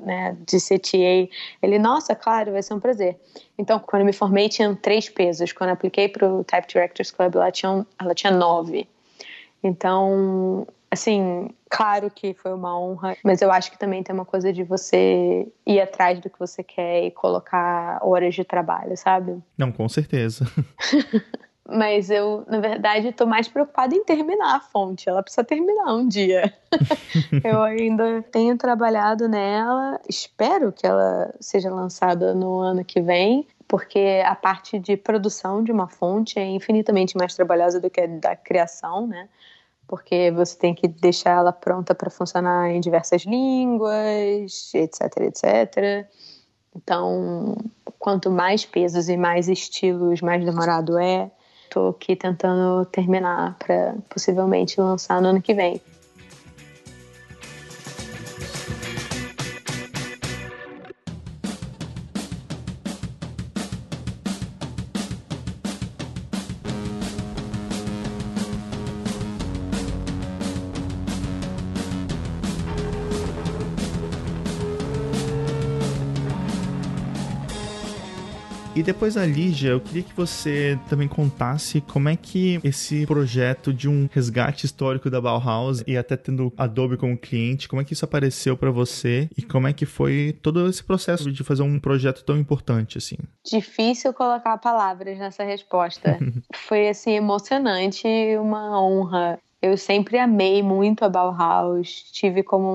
[0.00, 1.28] né, de CTA?
[1.62, 3.18] Ele, nossa, claro, vai ser um prazer.
[3.58, 5.52] Então, quando eu me formei, tinham três pesos.
[5.52, 8.88] Quando apliquei para o Type Directors Club, ela tinha, ela tinha nove.
[9.62, 14.52] Então, assim, claro que foi uma honra, mas eu acho que também tem uma coisa
[14.52, 19.42] de você ir atrás do que você quer e colocar horas de trabalho, sabe?
[19.56, 20.46] Não, com certeza.
[21.68, 25.08] mas eu, na verdade, estou mais preocupada em terminar a fonte.
[25.08, 26.52] Ela precisa terminar um dia.
[27.42, 34.22] eu ainda tenho trabalhado nela, espero que ela seja lançada no ano que vem porque
[34.24, 38.36] a parte de produção de uma fonte é infinitamente mais trabalhosa do que a da
[38.36, 39.28] criação, né?
[39.88, 46.08] Porque você tem que deixar ela pronta para funcionar em diversas línguas, etc, etc.
[46.74, 47.56] Então,
[47.98, 51.30] quanto mais pesos e mais estilos, mais demorado é.
[51.64, 55.80] Estou aqui tentando terminar para possivelmente lançar no ano que vem.
[78.86, 83.88] Depois da Lígia, eu queria que você também contasse como é que esse projeto de
[83.88, 88.04] um resgate histórico da Bauhaus e até tendo Adobe como cliente, como é que isso
[88.04, 92.24] apareceu para você e como é que foi todo esse processo de fazer um projeto
[92.24, 93.16] tão importante assim?
[93.44, 96.16] Difícil colocar palavras nessa resposta.
[96.54, 98.06] foi assim emocionante,
[98.38, 99.36] uma honra
[99.66, 102.66] eu sempre amei muito a Bauhaus, tive como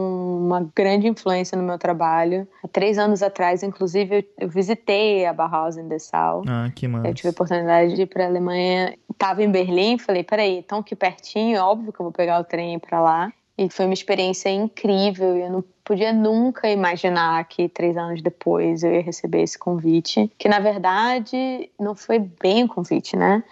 [0.46, 2.48] uma grande influência no meu trabalho.
[2.64, 6.44] Há três anos atrás, inclusive, eu, eu visitei a Bauhaus em Dessau.
[6.48, 7.08] Ah, que massa.
[7.08, 8.96] Eu tive a oportunidade de ir para a Alemanha.
[9.10, 12.44] Estava em Berlim, falei, peraí, tão aqui pertinho, é óbvio que eu vou pegar o
[12.44, 13.34] trem para lá.
[13.58, 15.38] E foi uma experiência incrível.
[15.38, 20.32] Eu não podia nunca imaginar que três anos depois eu ia receber esse convite.
[20.38, 23.44] Que na verdade não foi bem um convite, né?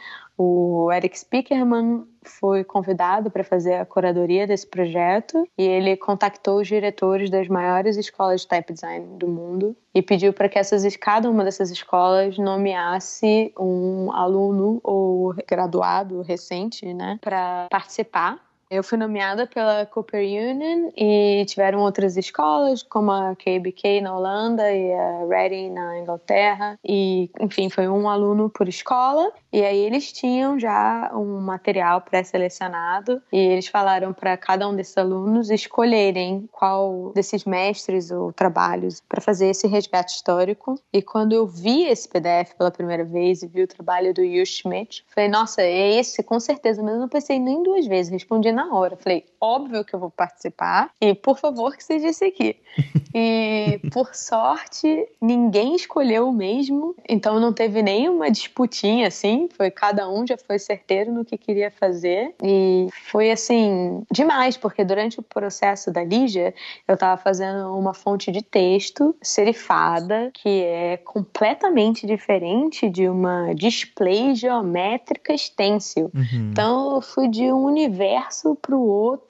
[0.41, 6.67] O Eric Spickerman foi convidado para fazer a curadoria desse projeto e ele contactou os
[6.67, 11.29] diretores das maiores escolas de type design do mundo e pediu para que essas, cada
[11.29, 19.47] uma dessas escolas nomeasse um aluno ou graduado recente, né, para participar eu fui nomeada
[19.47, 25.71] pela Cooper Union e tiveram outras escolas, como a KBK na Holanda e a Reading
[25.71, 26.79] na Inglaterra.
[26.85, 29.31] E, enfim, foi um aluno por escola.
[29.51, 34.95] E aí eles tinham já um material pré-selecionado e eles falaram para cada um desses
[34.95, 40.79] alunos escolherem qual desses mestres ou trabalhos para fazer esse resgate histórico.
[40.93, 44.45] E quando eu vi esse PDF pela primeira vez e vi o trabalho do Hugh
[44.45, 46.83] Schmidt, falei, nossa, é esse, com certeza.
[46.83, 48.97] Mas eu não pensei nem duas vezes, respondi na hora.
[48.97, 52.57] Falei, óbvio que eu vou participar e por favor que seja esse aqui.
[53.13, 60.09] e por sorte, ninguém escolheu o mesmo, então não teve nenhuma disputinha assim, foi cada
[60.09, 65.23] um já foi certeiro no que queria fazer e foi assim demais, porque durante o
[65.23, 66.53] processo da Lígia,
[66.87, 74.35] eu estava fazendo uma fonte de texto serifada que é completamente diferente de uma display
[74.35, 76.11] geométrica stencil.
[76.13, 76.49] Uhum.
[76.51, 79.28] Então eu fui de um universo para o outro,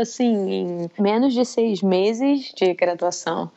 [0.00, 3.50] assim, em menos de seis meses de graduação.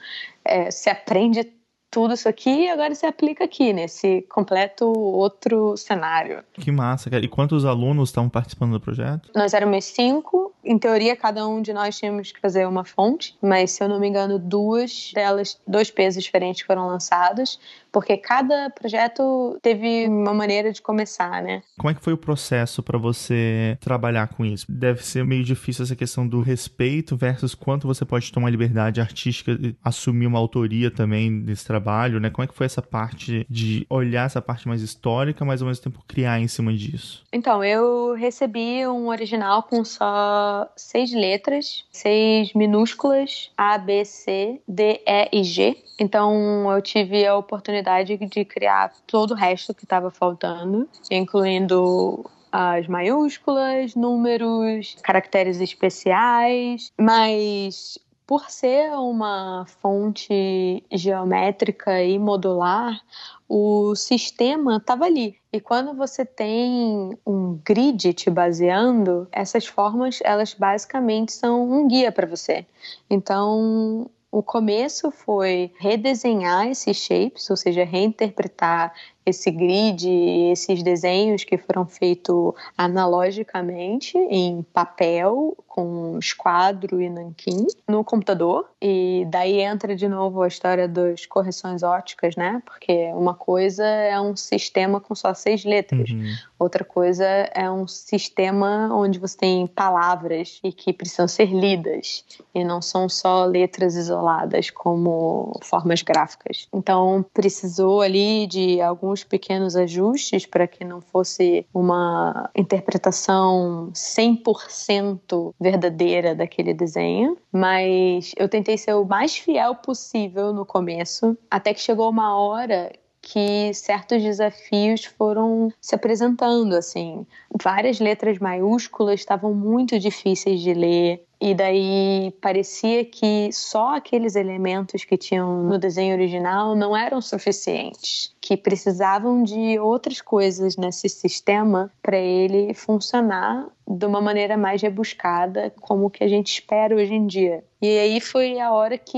[0.45, 1.51] É, se aprende
[1.93, 6.43] tudo isso aqui e agora se aplica aqui, nesse completo outro cenário.
[6.53, 7.23] Que massa, cara.
[7.23, 9.29] E quantos alunos estavam participando do projeto?
[9.35, 10.51] Nós éramos cinco.
[10.65, 13.99] Em teoria, cada um de nós tínhamos que fazer uma fonte, mas se eu não
[13.99, 17.59] me engano, duas delas, dois pesos diferentes foram lançados
[17.93, 21.61] porque cada projeto teve uma maneira de começar, né?
[21.77, 24.65] Como é que foi o processo para você trabalhar com isso?
[24.67, 29.51] Deve ser meio difícil essa questão do respeito versus quanto você pode tomar liberdade artística
[29.51, 32.31] e assumir uma autoria também desse trabalho, né?
[32.31, 35.83] Como é que foi essa parte de olhar essa parte mais histórica, mas ao mesmo
[35.83, 37.23] tempo criar em cima disso?
[37.31, 44.99] Então, eu recebi um original com só seis letras, seis minúsculas, A, B, C, D,
[45.05, 45.77] E e G.
[45.99, 52.25] Então, eu tive a oportunidade oportunidade de criar todo o resto que estava faltando, incluindo
[52.51, 63.01] as maiúsculas, números, caracteres especiais, mas por ser uma fonte geométrica e modular,
[63.49, 65.35] o sistema estava ali.
[65.51, 72.11] E quando você tem um grid te baseando, essas formas, elas basicamente são um guia
[72.11, 72.65] para você.
[73.09, 78.91] Então, o começo foi redesenhar esses shapes, ou seja, reinterpretar
[79.25, 80.07] esse grid,
[80.51, 88.69] esses desenhos que foram feitos analogicamente em papel, com esquadro e nanquim, no computador.
[88.81, 92.61] E daí entra de novo a história das correções óticas, né?
[92.65, 96.33] Porque uma coisa é um sistema com só seis letras, uhum.
[96.59, 102.63] outra coisa é um sistema onde você tem palavras e que precisam ser lidas, e
[102.63, 106.67] não são só letras isoladas como formas gráficas.
[106.73, 115.53] Então precisou ali de alguns alguns pequenos ajustes para que não fosse uma interpretação 100%
[115.59, 121.79] verdadeira daquele desenho, mas eu tentei ser o mais fiel possível no começo, até que
[121.79, 122.91] chegou uma hora
[123.21, 127.25] que certos desafios foram se apresentando assim.
[127.63, 131.23] Várias letras maiúsculas estavam muito difíceis de ler.
[131.45, 138.33] E daí parecia que só aqueles elementos que tinham no desenho original não eram suficientes,
[138.39, 145.73] que precisavam de outras coisas nesse sistema para ele funcionar de uma maneira mais rebuscada,
[145.81, 147.61] como que a gente espera hoje em dia.
[147.81, 149.17] E aí foi a hora que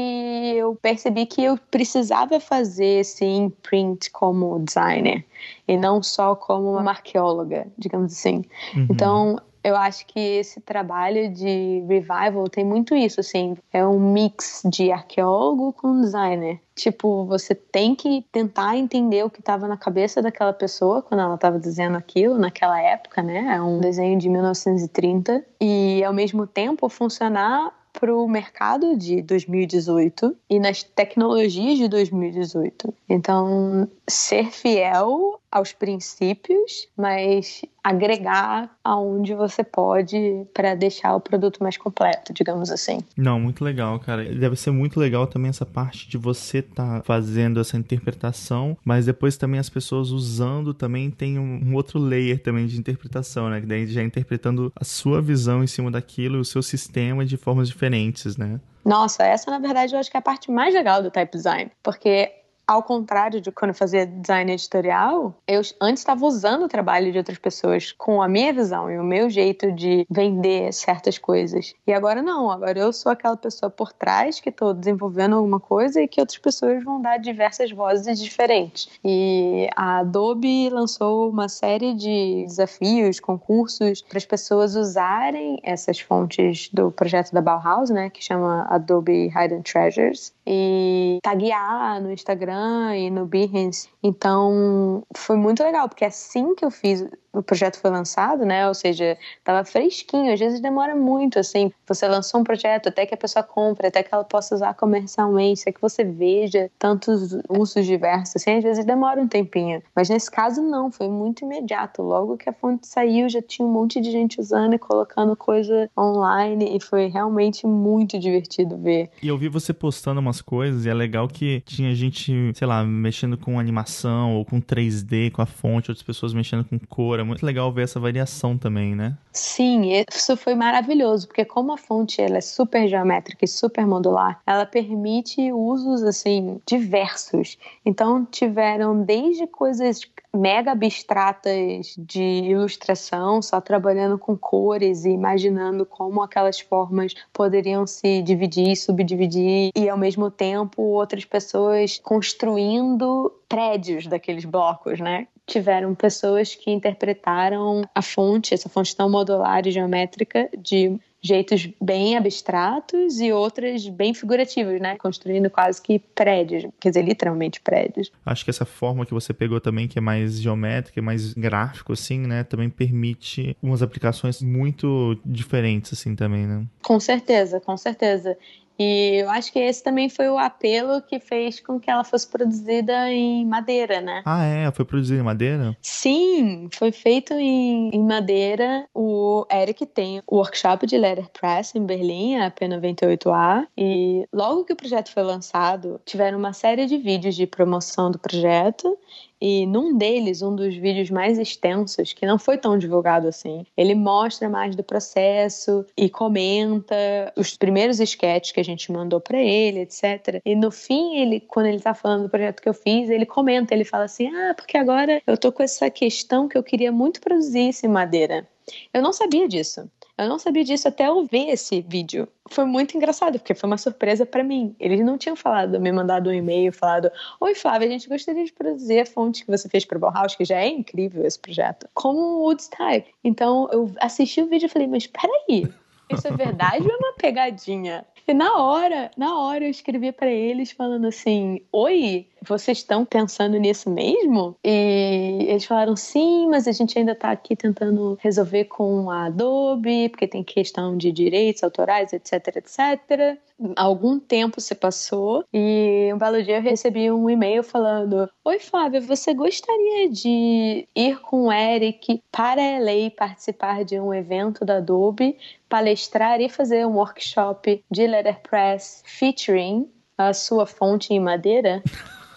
[0.55, 5.23] eu percebi que eu precisava fazer esse imprint como designer
[5.67, 8.43] e não só como uma arqueóloga, digamos assim.
[8.75, 8.87] Uhum.
[8.89, 14.61] Então eu acho que esse trabalho de revival tem muito isso, assim, é um mix
[14.63, 16.61] de arqueólogo com designer.
[16.75, 21.33] Tipo, você tem que tentar entender o que estava na cabeça daquela pessoa quando ela
[21.33, 23.55] estava desenhando aquilo naquela época, né?
[23.55, 30.35] É um desenho de 1930 e ao mesmo tempo funcionar para o mercado de 2018
[30.49, 32.93] e nas tecnologias de 2018.
[33.09, 40.17] Então, ser fiel aos princípios, mas agregar aonde você pode
[40.55, 42.97] para deixar o produto mais completo, digamos assim.
[43.15, 44.25] Não, muito legal, cara.
[44.25, 49.05] Deve ser muito legal também essa parte de você estar tá fazendo essa interpretação, mas
[49.05, 53.61] depois também as pessoas usando também tem um, um, outro layer também de interpretação, né?
[53.61, 57.67] Que daí já interpretando a sua visão em cima daquilo, o seu sistema de formas
[57.67, 58.59] diferentes, né?
[58.83, 61.71] Nossa, essa na verdade eu acho que é a parte mais legal do type design,
[61.83, 62.31] porque
[62.67, 67.17] ao contrário de quando eu fazia design editorial, eu antes estava usando o trabalho de
[67.17, 71.73] outras pessoas com a minha visão e o meu jeito de vender certas coisas.
[71.85, 76.01] E agora não, agora eu sou aquela pessoa por trás que estou desenvolvendo alguma coisa
[76.01, 78.89] e que outras pessoas vão dar diversas vozes diferentes.
[79.03, 86.69] E a Adobe lançou uma série de desafios, concursos para as pessoas usarem essas fontes
[86.73, 92.54] do projeto da Bauhaus, né, que chama Adobe Hidden Treasures, e taguear no Instagram
[92.95, 93.89] e no Behance.
[94.01, 97.05] Então, foi muito legal, porque assim que eu fiz
[97.35, 98.67] o projeto foi lançado, né?
[98.67, 100.33] Ou seja, estava fresquinho.
[100.33, 101.71] Às vezes demora muito, assim.
[101.87, 105.61] Você lançou um projeto até que a pessoa compre, até que ela possa usar comercialmente,
[105.61, 108.37] até que você veja tantos usos diversos.
[108.37, 109.81] Assim, às vezes demora um tempinho.
[109.95, 110.91] Mas nesse caso, não.
[110.91, 112.01] Foi muito imediato.
[112.01, 115.89] Logo que a fonte saiu, já tinha um monte de gente usando e colocando coisa
[115.97, 116.75] online.
[116.75, 119.09] E foi realmente muito divertido ver.
[119.21, 122.83] E eu vi você postando umas coisas e é legal que tinha gente, sei lá,
[122.83, 127.45] mexendo com animação ou com 3D, com a fonte, outras pessoas mexendo com cor muito
[127.45, 129.17] legal ver essa variação também, né?
[129.31, 134.39] Sim, isso foi maravilhoso, porque como a fonte ela é super geométrica e super modular,
[134.45, 137.57] ela permite usos assim diversos.
[137.85, 140.01] Então tiveram desde coisas
[140.33, 148.21] mega abstratas de ilustração, só trabalhando com cores e imaginando como aquelas formas poderiam se
[148.21, 155.27] dividir subdividir, e ao mesmo tempo outras pessoas construindo prédios daqueles blocos, né?
[155.45, 162.15] Tiveram pessoas que interpretaram a fonte, essa fonte tão modular e geométrica, de jeitos bem
[162.15, 164.95] abstratos e outras bem figurativos, né?
[164.95, 168.11] Construindo quase que prédios, quer dizer, literalmente prédios.
[168.23, 172.19] Acho que essa forma que você pegou também, que é mais geométrica, mais gráfico, assim,
[172.19, 172.43] né?
[172.43, 176.63] Também permite umas aplicações muito diferentes, assim, também, né?
[176.83, 178.37] Com certeza, com certeza.
[178.77, 182.27] E eu acho que esse também foi o apelo que fez com que ela fosse
[182.27, 184.21] produzida em madeira, né?
[184.25, 184.71] Ah, é?
[184.71, 185.75] Foi produzida em madeira?
[185.81, 188.85] Sim, foi feito em, em madeira.
[188.93, 193.67] O Eric tem o workshop de letterpress em Berlim, a P98A.
[193.77, 198.19] E logo que o projeto foi lançado, tiveram uma série de vídeos de promoção do
[198.19, 198.97] projeto.
[199.41, 203.93] E num deles, um dos vídeos mais extensos, que não foi tão divulgado assim, ele
[203.93, 206.95] mostra mais do processo e comenta
[207.35, 210.41] os primeiros sketches que a gente mandou para ele, etc.
[210.45, 213.73] E no fim, ele, quando ele tá falando do projeto que eu fiz, ele comenta,
[213.73, 217.21] ele fala assim: "Ah, porque agora eu tô com essa questão que eu queria muito
[217.21, 218.47] produzir isso em madeira".
[218.93, 219.89] Eu não sabia disso.
[220.17, 222.25] Eu não sabia disso até eu ver esse vídeo.
[222.49, 224.73] Foi muito engraçado, porque foi uma surpresa para mim.
[224.79, 227.11] Eles não tinham falado, me mandado um e-mail, falado:
[227.41, 230.45] Oi, Flávia, a gente gostaria de produzir a fonte que você fez para Bauhaus, que
[230.45, 233.13] já é incrível esse projeto, como o Woodstype.
[233.23, 235.67] Então eu assisti o vídeo e falei: Mas peraí,
[236.09, 238.05] isso é verdade ou é uma pegadinha?
[238.27, 243.57] E na hora, na hora eu escrevi para eles falando assim: Oi, vocês estão pensando
[243.57, 244.55] nisso mesmo?
[244.63, 250.09] E eles falaram: Sim, mas a gente ainda está aqui tentando resolver com a Adobe,
[250.09, 253.37] porque tem questão de direitos autorais, etc, etc.
[253.75, 259.01] Algum tempo se passou e um belo dia eu recebi um e-mail falando: Oi, Flávia,
[259.01, 265.37] você gostaria de ir com o Eric para LA participar de um evento da Adobe
[265.69, 271.83] palestrar e fazer um workshop de letterpress featuring a sua fonte em madeira.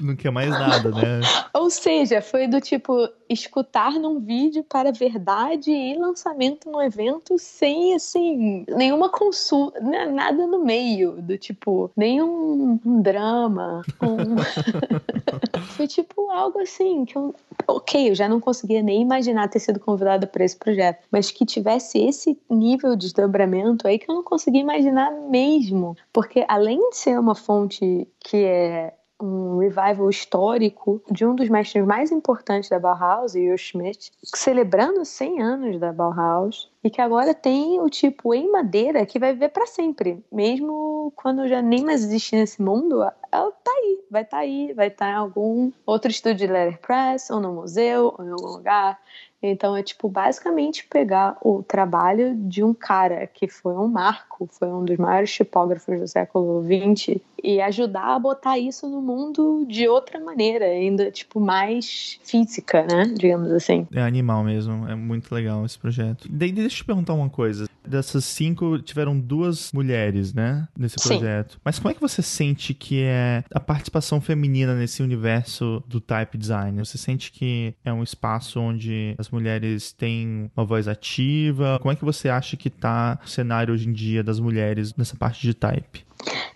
[0.00, 1.20] Não quer mais nada, né?
[1.54, 7.94] Ou seja, foi do tipo escutar num vídeo para verdade e lançamento no evento sem,
[7.94, 13.82] assim, nenhuma consulta, né, nada no meio, do tipo, nenhum um drama.
[14.02, 14.36] Um...
[15.74, 17.34] foi tipo algo assim, que eu,
[17.66, 21.44] ok, eu já não conseguia nem imaginar ter sido convidada para esse projeto, mas que
[21.44, 26.96] tivesse esse nível de desdobramento aí que eu não conseguia imaginar mesmo, porque além de
[26.96, 32.78] ser uma fonte que é um revival histórico de um dos mestres mais importantes da
[32.78, 38.50] Bauhaus, Joe Schmidt, celebrando 100 anos da Bauhaus e que agora tem o tipo em
[38.50, 43.02] madeira que vai viver para sempre, mesmo quando já nem mais existe nesse mundo,
[43.32, 46.52] ela tá aí, vai estar tá aí, vai estar tá em algum outro estúdio de
[46.52, 49.00] letterpress ou no museu ou em algum lugar.
[49.42, 54.68] Então é tipo basicamente pegar o trabalho de um cara que foi um marco, foi
[54.68, 59.86] um dos maiores tipógrafos do século XX e ajudar a botar isso no mundo de
[59.86, 63.12] outra maneira, ainda tipo mais física, né?
[63.16, 63.86] Digamos assim.
[63.92, 66.26] É animal mesmo, é muito legal esse projeto.
[66.30, 67.68] Daí deixa eu te perguntar uma coisa.
[67.86, 70.66] Dessas cinco, tiveram duas mulheres, né?
[70.76, 71.52] Nesse projeto.
[71.52, 71.58] Sim.
[71.62, 76.38] Mas como é que você sente que é a participação feminina nesse universo do type
[76.38, 76.78] design?
[76.78, 81.78] Você sente que é um espaço onde as mulheres têm uma voz ativa?
[81.80, 85.14] Como é que você acha que tá o cenário hoje em dia das mulheres nessa
[85.14, 86.04] parte de type?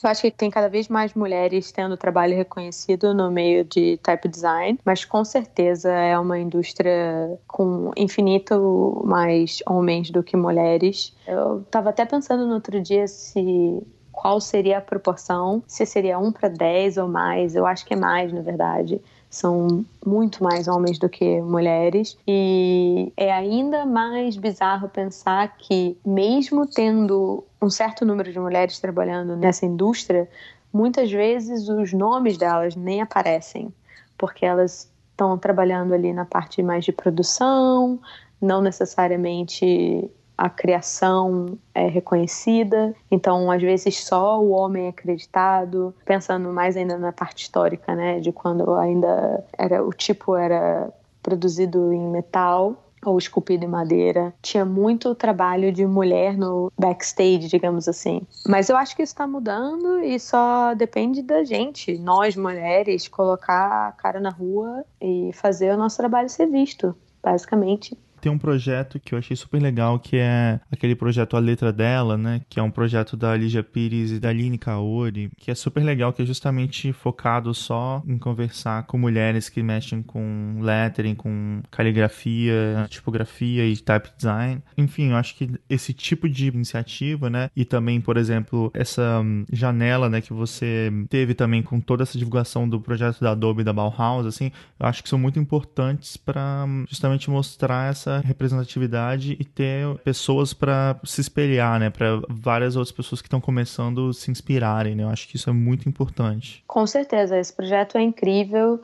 [0.03, 4.29] Eu acho que tem cada vez mais mulheres tendo trabalho reconhecido no meio de type
[4.29, 11.15] design, mas com certeza é uma indústria com infinito mais homens do que mulheres.
[11.27, 16.33] Eu estava até pensando no outro dia se qual seria a proporção, se seria 1
[16.33, 19.01] para 10 ou mais, eu acho que é mais, na verdade.
[19.31, 26.67] São muito mais homens do que mulheres, e é ainda mais bizarro pensar que, mesmo
[26.67, 30.29] tendo um certo número de mulheres trabalhando nessa indústria,
[30.73, 33.73] muitas vezes os nomes delas nem aparecem,
[34.17, 37.99] porque elas estão trabalhando ali na parte mais de produção,
[38.41, 46.53] não necessariamente a criação é reconhecida, então às vezes só o homem é acreditado, pensando
[46.53, 52.09] mais ainda na parte histórica, né, de quando ainda era o tipo era produzido em
[52.09, 54.33] metal ou esculpido em madeira.
[54.43, 58.23] Tinha muito trabalho de mulher no backstage, digamos assim.
[58.47, 63.89] Mas eu acho que isso está mudando e só depende da gente, nós mulheres, colocar
[63.89, 66.95] a cara na rua e fazer o nosso trabalho ser visto.
[67.23, 71.73] Basicamente, tem um projeto que eu achei super legal, que é aquele projeto A Letra
[71.73, 72.41] Dela, né?
[72.49, 76.13] Que é um projeto da Lígia Pires e da Aline Kaori, que é super legal,
[76.13, 82.87] que é justamente focado só em conversar com mulheres que mexem com lettering, com caligrafia,
[82.89, 84.63] tipografia e type design.
[84.77, 87.51] Enfim, eu acho que esse tipo de iniciativa, né?
[87.57, 92.69] E também, por exemplo, essa janela, né, que você teve também com toda essa divulgação
[92.69, 96.85] do projeto da Adobe da Bauhaus, assim, eu acho que são muito importantes para hum,
[96.89, 101.91] justamente mostrar essa essa representatividade e ter pessoas para se espelhar, né?
[101.91, 105.05] Para várias outras pessoas que estão começando se inspirarem, né?
[105.05, 106.65] Eu acho que isso é muito importante.
[106.67, 108.81] Com certeza, esse projeto é incrível.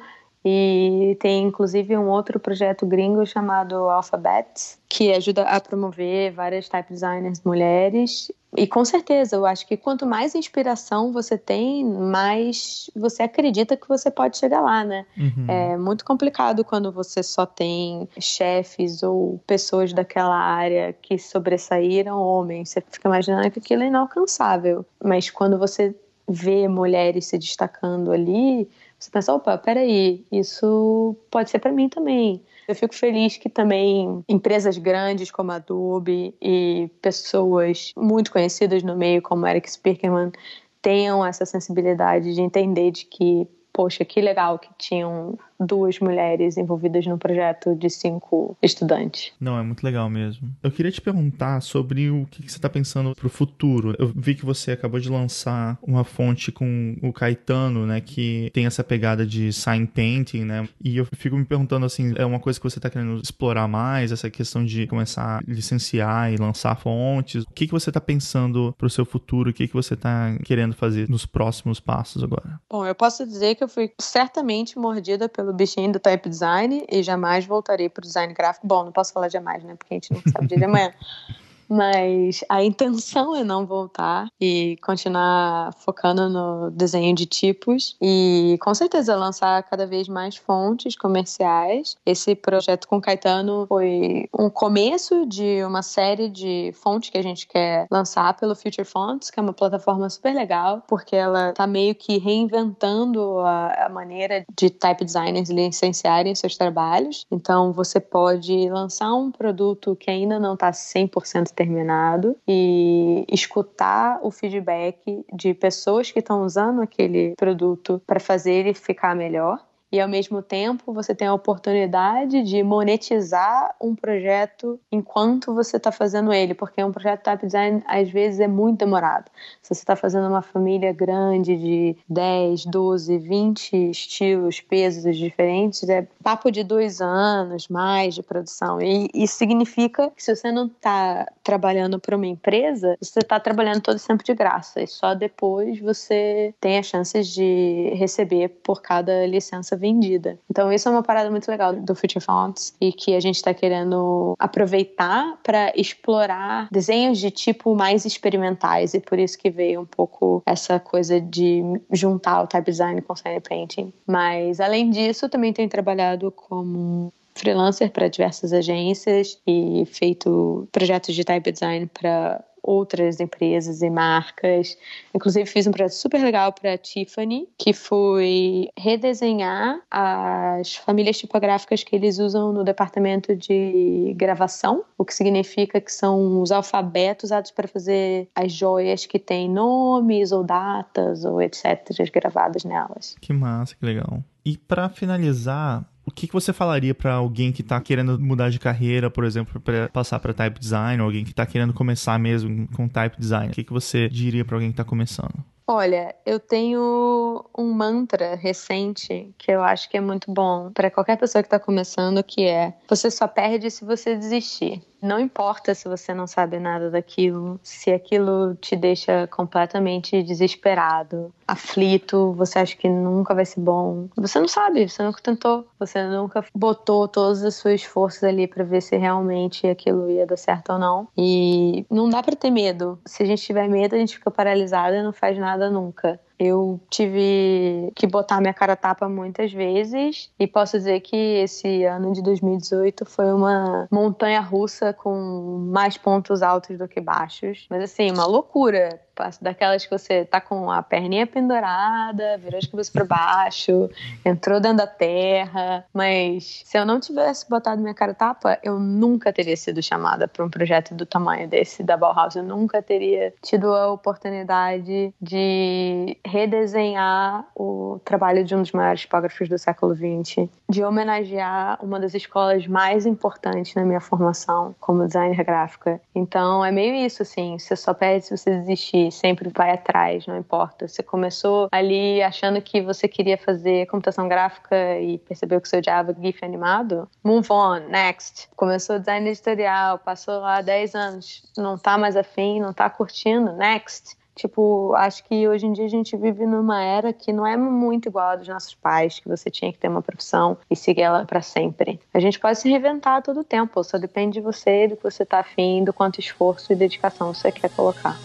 [0.46, 6.88] E tem inclusive um outro projeto gringo chamado Alphabet, que ajuda a promover várias type
[6.88, 8.30] designers mulheres.
[8.56, 13.88] E com certeza, eu acho que quanto mais inspiração você tem, mais você acredita que
[13.88, 15.04] você pode chegar lá, né?
[15.18, 15.46] Uhum.
[15.48, 22.68] É muito complicado quando você só tem chefes ou pessoas daquela área que sobressaíram homens.
[22.68, 24.86] Você fica imaginando que aquilo é inalcançável.
[25.02, 25.92] Mas quando você
[26.28, 32.40] vê mulheres se destacando ali, você pensa, opa, peraí, isso pode ser para mim também.
[32.66, 38.96] Eu fico feliz que também empresas grandes como a Adobe e pessoas muito conhecidas no
[38.96, 40.32] meio, como Eric Spierkerman,
[40.80, 47.06] tenham essa sensibilidade de entender de que, poxa, que legal que tinham duas mulheres envolvidas
[47.06, 49.32] no projeto de cinco estudantes.
[49.40, 50.48] Não, é muito legal mesmo.
[50.62, 53.94] Eu queria te perguntar sobre o que você está pensando para o futuro.
[53.98, 58.66] Eu vi que você acabou de lançar uma fonte com o Caetano, né, que tem
[58.66, 60.68] essa pegada de sign painting, né?
[60.82, 64.12] E eu fico me perguntando assim, é uma coisa que você está querendo explorar mais,
[64.12, 67.44] essa questão de começar a licenciar e lançar fontes.
[67.44, 69.50] O que, que você está pensando para o seu futuro?
[69.50, 72.60] O que, que você está querendo fazer nos próximos passos agora?
[72.70, 77.02] Bom, eu posso dizer que eu fui certamente mordida pelo bichinho do type design e
[77.02, 78.66] jamais voltarei para o design gráfico.
[78.66, 79.74] Bom, não posso falar jamais, né?
[79.76, 80.92] Porque a gente não sabe dia de amanhã.
[81.74, 88.72] Mas a intenção é não voltar e continuar focando no desenho de tipos e com
[88.72, 91.96] certeza lançar cada vez mais fontes comerciais.
[92.06, 97.44] Esse projeto com Caetano foi um começo de uma série de fontes que a gente
[97.48, 101.96] quer lançar pelo Future Fonts, que é uma plataforma super legal, porque ela está meio
[101.96, 107.26] que reinventando a, a maneira de type designers licenciarem seus trabalhos.
[107.32, 114.30] Então você pode lançar um produto que ainda não está 100% terminado e escutar o
[114.30, 119.58] feedback de pessoas que estão usando aquele produto para fazer ele ficar melhor
[119.94, 125.92] e ao mesmo tempo você tem a oportunidade de monetizar um projeto enquanto você está
[125.92, 129.30] fazendo ele, porque um projeto type design às vezes é muito demorado.
[129.62, 136.08] Se você está fazendo uma família grande de 10, 12, 20 estilos, pesos diferentes, é
[136.24, 138.82] papo de dois anos mais de produção.
[138.82, 143.80] E isso significa que se você não está trabalhando para uma empresa, você está trabalhando
[143.80, 149.24] todo tempo de graça e só depois você tem as chances de receber por cada
[149.24, 150.38] licença vendida.
[150.50, 153.52] Então isso é uma parada muito legal do Future Fonts e que a gente está
[153.52, 159.86] querendo aproveitar para explorar desenhos de tipo mais experimentais e por isso que veio um
[159.86, 161.62] pouco essa coisa de
[161.92, 163.92] juntar o type design com o sign painting.
[164.06, 171.24] Mas além disso, também tenho trabalhado como freelancer para diversas agências e feito projetos de
[171.24, 174.76] type design para outras empresas e marcas.
[175.14, 181.84] Inclusive, fiz um projeto super legal para a Tiffany, que foi redesenhar as famílias tipográficas
[181.84, 187.50] que eles usam no departamento de gravação, o que significa que são os alfabetos usados
[187.50, 191.64] para fazer as joias que têm nomes ou datas ou etc.
[192.12, 193.16] gravadas nelas.
[193.20, 194.22] Que massa, que legal.
[194.44, 198.58] E para finalizar, o que, que você falaria para alguém que está querendo mudar de
[198.58, 202.68] carreira, por exemplo, para passar para type design, ou alguém que está querendo começar mesmo
[202.68, 203.48] com type design?
[203.50, 205.44] O que, que você diria para alguém que está começando?
[205.66, 211.16] Olha, eu tenho um mantra recente que eu acho que é muito bom para qualquer
[211.16, 214.82] pessoa que está começando, que é: você só perde se você desistir.
[215.04, 222.32] Não importa se você não sabe nada daquilo, se aquilo te deixa completamente desesperado, aflito,
[222.32, 224.08] você acha que nunca vai ser bom.
[224.16, 228.64] Você não sabe, você nunca tentou, você nunca botou todas as suas forças ali para
[228.64, 231.06] ver se realmente aquilo ia dar certo ou não.
[231.18, 232.98] E não dá para ter medo.
[233.04, 236.18] Se a gente tiver medo, a gente fica paralisado e não faz nada nunca.
[236.38, 242.12] Eu tive que botar minha cara tapa muitas vezes e posso dizer que esse ano
[242.12, 247.66] de 2018 foi uma montanha russa com mais pontos altos do que baixos.
[247.70, 249.00] Mas assim, uma loucura
[249.40, 253.88] daquelas que você tá com a perninha pendurada, virou de cabeça para baixo,
[254.24, 255.84] entrou dentro da terra.
[255.92, 260.44] Mas se eu não tivesse botado minha cara tapa, eu nunca teria sido chamada para
[260.44, 262.36] um projeto do tamanho desse da Bauhaus.
[262.36, 269.48] Eu nunca teria tido a oportunidade de redesenhar o trabalho de um dos maiores tipógrafos
[269.48, 275.44] do século XX, de homenagear uma das escolas mais importantes na minha formação como designer
[275.44, 276.00] gráfica.
[276.14, 280.36] Então é meio isso, assim, você só pede se você desistir sempre vai atrás, não
[280.36, 280.88] importa.
[280.88, 286.14] Você começou ali achando que você queria fazer computação gráfica e percebeu que seu Java
[286.18, 288.48] GIF animado, move on, next.
[288.56, 294.16] Começou design editorial, passou lá 10 anos, não tá mais afim, não tá curtindo, next.
[294.34, 298.08] Tipo, acho que hoje em dia a gente vive numa era que não é muito
[298.08, 301.24] igual a dos nossos pais, que você tinha que ter uma profissão e seguir ela
[301.24, 302.00] para sempre.
[302.12, 305.38] A gente pode se reinventar todo tempo, só depende de você, do que você tá
[305.38, 308.16] afim, do quanto esforço e dedicação você quer colocar.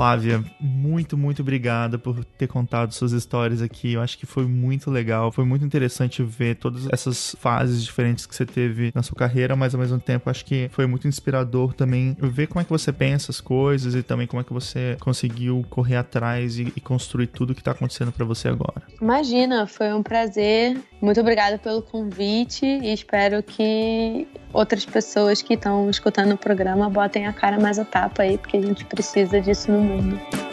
[0.00, 3.92] Flávia, muito, muito obrigada por ter contado suas histórias aqui.
[3.92, 8.34] Eu acho que foi muito legal, foi muito interessante ver todas essas fases diferentes que
[8.34, 12.16] você teve na sua carreira, mas ao mesmo tempo acho que foi muito inspirador também
[12.18, 15.66] ver como é que você pensa as coisas e também como é que você conseguiu
[15.68, 18.80] correr atrás e, e construir tudo que está acontecendo para você agora.
[19.02, 20.80] Imagina, foi um prazer.
[20.98, 27.26] Muito obrigada pelo convite e espero que outras pessoas que estão escutando o programa botem
[27.26, 30.49] a cara mais a tapa aí, porque a gente precisa disso no mundo.